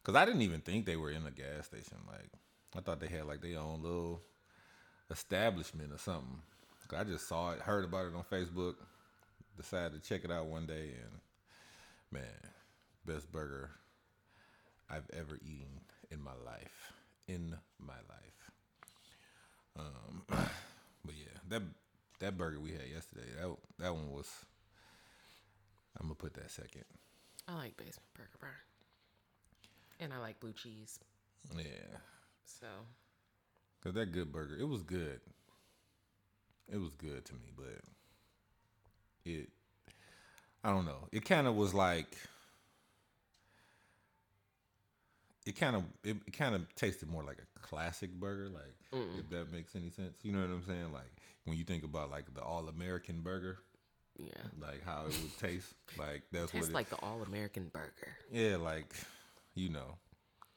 Cause 0.03 0.15
I 0.15 0.25
didn't 0.25 0.41
even 0.41 0.61
think 0.61 0.85
they 0.85 0.95
were 0.95 1.11
in 1.11 1.25
a 1.27 1.31
gas 1.31 1.65
station. 1.67 1.97
Like 2.07 2.31
I 2.75 2.79
thought 2.81 2.99
they 2.99 3.07
had 3.07 3.25
like 3.25 3.41
their 3.41 3.59
own 3.59 3.83
little 3.83 4.21
establishment 5.11 5.93
or 5.93 5.97
something. 5.99 6.41
'Cause 6.87 6.99
I 6.99 7.03
just 7.03 7.27
saw 7.27 7.51
it, 7.51 7.59
heard 7.59 7.83
about 7.85 8.07
it 8.07 8.15
on 8.15 8.23
Facebook, 8.23 8.75
decided 9.57 10.01
to 10.01 10.09
check 10.09 10.23
it 10.25 10.31
out 10.31 10.47
one 10.47 10.65
day, 10.65 10.95
and 11.03 11.19
man, 12.11 12.51
best 13.05 13.31
burger 13.31 13.69
I've 14.89 15.09
ever 15.13 15.35
eaten 15.45 15.81
in 16.09 16.19
my 16.21 16.33
life. 16.45 16.93
In 17.27 17.55
my 17.77 17.93
life. 18.09 18.40
Um, 19.81 20.23
but 20.29 21.15
yeah, 21.15 21.37
that 21.49 21.61
that 22.19 22.37
burger 22.37 22.59
we 22.59 22.71
had 22.71 22.87
yesterday, 22.93 23.27
that 23.39 23.55
that 23.79 23.93
one 23.93 24.11
was. 24.11 24.29
I'm 25.99 26.05
gonna 26.07 26.15
put 26.15 26.33
that 26.35 26.49
second. 26.51 26.85
I 27.47 27.55
like 27.55 27.75
basement 27.77 28.13
burger 28.15 28.29
bar. 28.39 28.55
And 29.99 30.13
I 30.13 30.19
like 30.19 30.39
blue 30.39 30.53
cheese. 30.53 30.99
Yeah, 31.55 31.63
So 32.45 32.67
cause 33.83 33.93
that 33.93 34.11
good 34.11 34.31
burger, 34.31 34.55
it 34.59 34.67
was 34.67 34.83
good. 34.83 35.19
It 36.71 36.77
was 36.77 36.91
good 36.97 37.25
to 37.25 37.33
me, 37.33 37.51
but 37.55 37.81
it, 39.25 39.49
I 40.63 40.69
don't 40.69 40.85
know. 40.85 41.07
It 41.11 41.25
kind 41.25 41.47
of 41.47 41.55
was 41.55 41.73
like, 41.73 42.15
it 45.51 45.59
kind 45.59 45.75
of, 45.75 45.83
it, 46.03 46.15
it 46.25 46.31
kind 46.31 46.55
of 46.55 46.73
tasted 46.75 47.09
more 47.09 47.23
like 47.23 47.37
a 47.39 47.59
classic 47.59 48.09
burger, 48.13 48.49
like 48.49 48.73
if 49.19 49.29
that 49.29 49.51
makes 49.51 49.75
any 49.75 49.89
sense. 49.89 50.15
You 50.23 50.31
know 50.31 50.39
what 50.39 50.49
I'm 50.49 50.63
saying? 50.65 50.93
Like 50.93 51.11
when 51.43 51.57
you 51.57 51.65
think 51.65 51.83
about 51.83 52.09
like 52.09 52.33
the 52.33 52.41
all 52.41 52.69
American 52.69 53.19
burger, 53.19 53.57
yeah. 54.17 54.27
like 54.61 54.83
how 54.85 55.01
it 55.07 55.17
would 55.21 55.37
taste, 55.39 55.73
like 55.97 56.23
that's 56.31 56.45
what 56.45 56.51
Tastes 56.53 56.69
it, 56.69 56.73
like 56.73 56.89
the 56.89 56.95
all 56.97 57.21
American 57.23 57.69
burger. 57.73 58.15
Yeah, 58.31 58.55
like 58.55 58.95
you 59.55 59.69
know. 59.69 59.97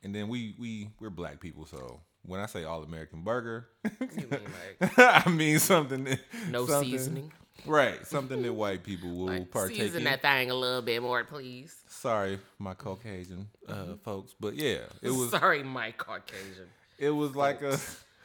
And 0.05 0.14
then 0.14 0.28
we 0.28 0.55
we 0.61 0.90
we're 1.01 1.11
black 1.11 1.40
people, 1.40 1.66
so 1.66 2.01
when 2.22 2.38
I 2.38 2.47
say 2.47 2.62
all 2.62 2.84
American 2.84 3.22
burger, 3.22 3.66
mean 4.01 4.28
like 4.30 4.92
I 4.99 5.28
mean 5.28 5.59
something 5.59 6.05
that, 6.05 6.20
no 6.51 6.66
something- 6.66 6.90
seasoning? 6.90 7.32
Right? 7.66 8.05
Something 8.07 8.42
that 8.42 8.52
white 8.52 8.82
people 8.82 9.11
will 9.11 9.26
Like, 9.26 9.50
partake 9.50 9.76
season 9.76 9.98
in. 9.98 10.05
that 10.05 10.22
thing 10.22 10.50
a 10.50 10.55
little 10.55 10.82
bit 10.82 11.02
more, 11.02 11.24
please. 11.24 11.74
Sorry, 11.88 12.38
my 12.59 12.74
Caucasian 12.74 13.48
uh, 13.68 13.94
folks, 14.05 14.34
but 14.38 14.55
yeah, 14.55 14.78
it 15.02 15.11
was 15.11 15.30
Sorry, 15.30 15.62
my 15.62 15.92
Caucasian. 15.92 16.68
it 16.98 17.11
was 17.11 17.34
like 17.34 17.62
a 17.62 17.78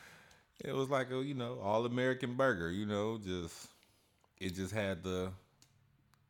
it 0.65 0.73
was 0.73 0.89
like 0.89 1.11
a 1.11 1.23
you 1.23 1.33
know 1.35 1.59
all 1.63 1.85
American 1.85 2.33
burger. 2.35 2.69
You 2.71 2.85
know, 2.85 3.17
just 3.23 3.67
it 4.39 4.55
just 4.55 4.73
had 4.73 5.03
the 5.03 5.31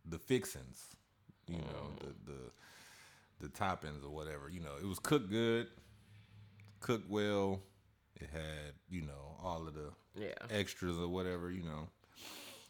the 0.05 0.19
fixings, 0.19 0.95
you 1.47 1.57
know, 1.57 1.91
the 1.99 2.31
the 2.31 2.37
the 3.47 3.47
toppings 3.49 4.03
or 4.03 4.09
whatever. 4.09 4.49
You 4.49 4.59
know, 4.59 4.73
it 4.81 4.85
was 4.85 4.99
cooked 4.99 5.29
good, 5.29 5.67
cooked 6.79 7.09
well. 7.09 7.61
It 8.19 8.29
had 8.31 8.73
you 8.89 9.01
know 9.03 9.37
all 9.41 9.67
of 9.67 9.73
the 9.73 9.91
Yeah. 10.15 10.33
extras 10.51 10.97
or 10.97 11.07
whatever. 11.07 11.49
You 11.51 11.63
know, 11.63 11.87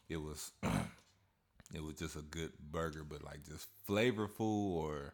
it 0.10 0.18
was 0.18 0.52
it 1.74 1.84
was 1.84 1.96
just 1.96 2.16
a 2.16 2.22
good 2.22 2.52
burger, 2.72 3.04
but 3.04 3.24
like 3.24 3.44
just 3.48 3.68
flavorful 3.88 4.76
or 4.76 5.14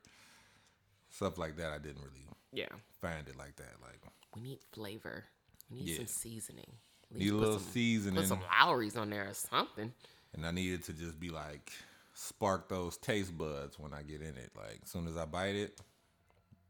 stuff 1.09 1.37
like 1.37 1.57
that. 1.57 1.71
I 1.71 1.77
didn't 1.77 2.01
really 2.01 2.25
Yeah. 2.51 2.69
find 3.01 3.27
it 3.27 3.35
like 3.37 3.55
that. 3.57 3.73
Like 3.81 3.99
We 4.35 4.41
need 4.41 4.59
flavor. 4.71 5.25
We 5.69 5.79
need 5.79 5.89
Yeah. 5.89 5.97
some 5.97 6.07
seasoning. 6.07 6.71
At 7.11 7.17
need 7.17 7.31
a 7.31 7.35
little 7.35 7.59
some- 7.59 7.71
seasoning, 7.71 8.19
Put 8.21 8.27
some 8.27 8.43
Lawry's 8.61 8.95
on 8.97 9.09
there 9.09 9.29
or 9.29 9.33
something. 9.33 9.93
and 10.33 10.45
I 10.45 10.51
needed 10.51 10.83
to 10.85 10.93
just 10.93 11.19
be 11.19 11.29
like 11.29 11.71
spark 12.13 12.69
those 12.69 12.97
taste 12.97 13.37
buds 13.37 13.77
when 13.77 13.93
I 13.93 14.01
get 14.03 14.21
in 14.21 14.37
it. 14.37 14.51
Like 14.55 14.79
as 14.83 14.89
soon 14.89 15.07
as 15.07 15.17
I 15.17 15.25
bite 15.25 15.55
it, 15.55 15.79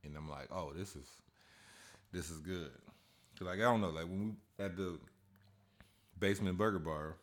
and 0.03 0.15
I'm 0.15 0.29
like, 0.29 0.47
oh, 0.51 0.73
this 0.73 0.95
is 0.95 1.07
this 2.11 2.29
is 2.29 2.39
good. 2.39 2.71
Cause 3.37 3.47
like 3.47 3.59
I 3.59 3.63
don't 3.63 3.81
know, 3.81 3.89
like 3.89 4.05
when 4.05 4.37
we 4.57 4.63
at 4.65 4.75
the 4.77 4.99
basement 6.17 6.57
burger 6.57 6.79
bar, 6.79 7.17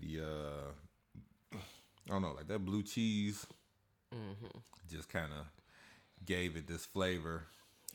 the 0.00 0.20
uh 0.24 0.72
I 2.08 2.12
don't 2.12 2.22
know, 2.22 2.32
like 2.32 2.48
that 2.48 2.64
blue 2.64 2.82
cheese 2.82 3.46
Mm-hmm. 4.14 4.58
just 4.90 5.08
kind 5.08 5.32
of 5.32 5.46
gave 6.24 6.56
it 6.56 6.66
this 6.66 6.84
flavor 6.86 7.44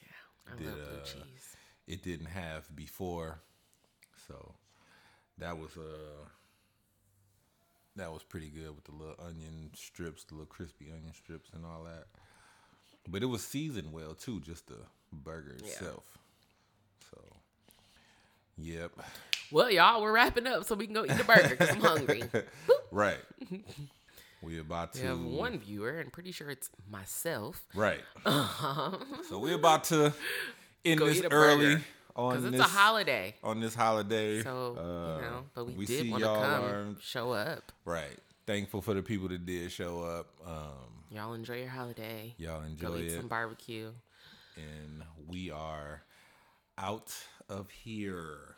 Yeah. 0.02 0.54
I 0.54 0.56
Did, 0.56 0.68
love 0.70 0.84
blue 0.86 1.00
uh, 1.00 1.02
cheese. 1.02 1.58
it 1.88 2.04
didn't 2.04 2.28
have 2.28 2.74
before. 2.76 3.40
So 4.28 4.54
that 5.38 5.58
was 5.58 5.78
uh 5.78 6.26
that 7.96 8.12
was 8.12 8.24
pretty 8.24 8.50
good 8.50 8.76
with 8.76 8.86
the 8.86 8.92
little 8.92 9.16
onion 9.26 9.72
strips, 9.76 10.24
the 10.26 10.34
little 10.36 10.46
crispy 10.48 10.92
onion 10.92 11.14
strips 11.14 11.50
and 11.54 11.66
all 11.66 11.84
that. 11.84 12.06
But 13.08 13.24
it 13.24 13.28
was 13.28 13.44
seasoned 13.46 13.94
well 13.94 14.14
too, 14.16 14.40
just 14.42 14.68
the 14.68 14.78
burger 15.12 15.56
Yeah. 15.62 15.64
itself. 15.64 16.18
So 17.12 17.18
Yep. 18.58 18.92
Well, 19.56 19.72
y'all, 19.72 20.02
we're 20.02 20.12
wrapping 20.12 20.48
up 20.48 20.66
so 20.66 20.76
we 20.76 20.86
can 20.86 20.94
go 20.94 21.06
eat 21.06 21.12
a 21.18 21.24
burger 21.24 21.48
because 21.52 21.70
I'm 21.70 21.80
hungry. 21.80 22.24
Right. 22.92 23.20
we 24.42 24.60
about 24.60 24.94
to 24.94 25.02
We 25.02 25.08
have 25.08 25.20
one 25.22 25.60
viewer, 25.60 26.00
and 26.00 26.12
pretty 26.12 26.32
sure 26.34 26.50
it's 26.50 26.70
myself. 26.90 27.62
Right. 27.74 28.02
so 28.26 29.40
we're 29.40 29.56
about 29.56 29.86
to 29.86 30.14
end 30.84 31.00
this 31.00 31.22
early 31.32 31.78
on 32.18 32.32
Because 32.36 32.46
it's 32.46 32.58
this 32.58 32.66
a 32.66 32.70
holiday. 32.70 33.36
on 33.44 33.60
this 33.62 33.76
holiday. 33.76 34.44
So, 34.44 34.76
Uh, 34.78 35.16
you 35.16 35.22
know, 35.30 35.44
but 35.54 35.66
we, 35.68 35.74
we 35.74 35.86
did 35.86 36.02
see 36.04 36.10
want 36.12 36.24
to 36.24 36.28
come, 36.28 36.64
are- 36.66 36.96
show 37.02 37.32
up. 37.32 37.72
Right. 37.86 38.18
Thankful 38.46 38.82
for 38.82 38.94
the 38.94 39.02
people 39.02 39.30
that 39.30 39.46
did 39.46 39.72
show 39.72 40.02
up. 40.02 40.28
Um, 40.46 41.04
Y'all 41.12 41.34
enjoy 41.34 41.60
your 41.60 41.70
holiday. 41.70 42.34
y'all 42.38 42.62
enjoy 42.64 42.88
Go 42.88 42.98
eat 42.98 43.08
it. 43.12 43.18
some 43.18 43.28
barbecue. 43.30 43.92
and 44.58 45.04
we 45.28 45.50
are 45.50 46.02
out 46.78 47.14
of 47.50 47.70
here. 47.72 48.56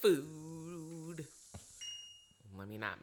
Food. 0.00 1.26
Let 2.58 2.68
me 2.68 2.78
not 2.78 2.98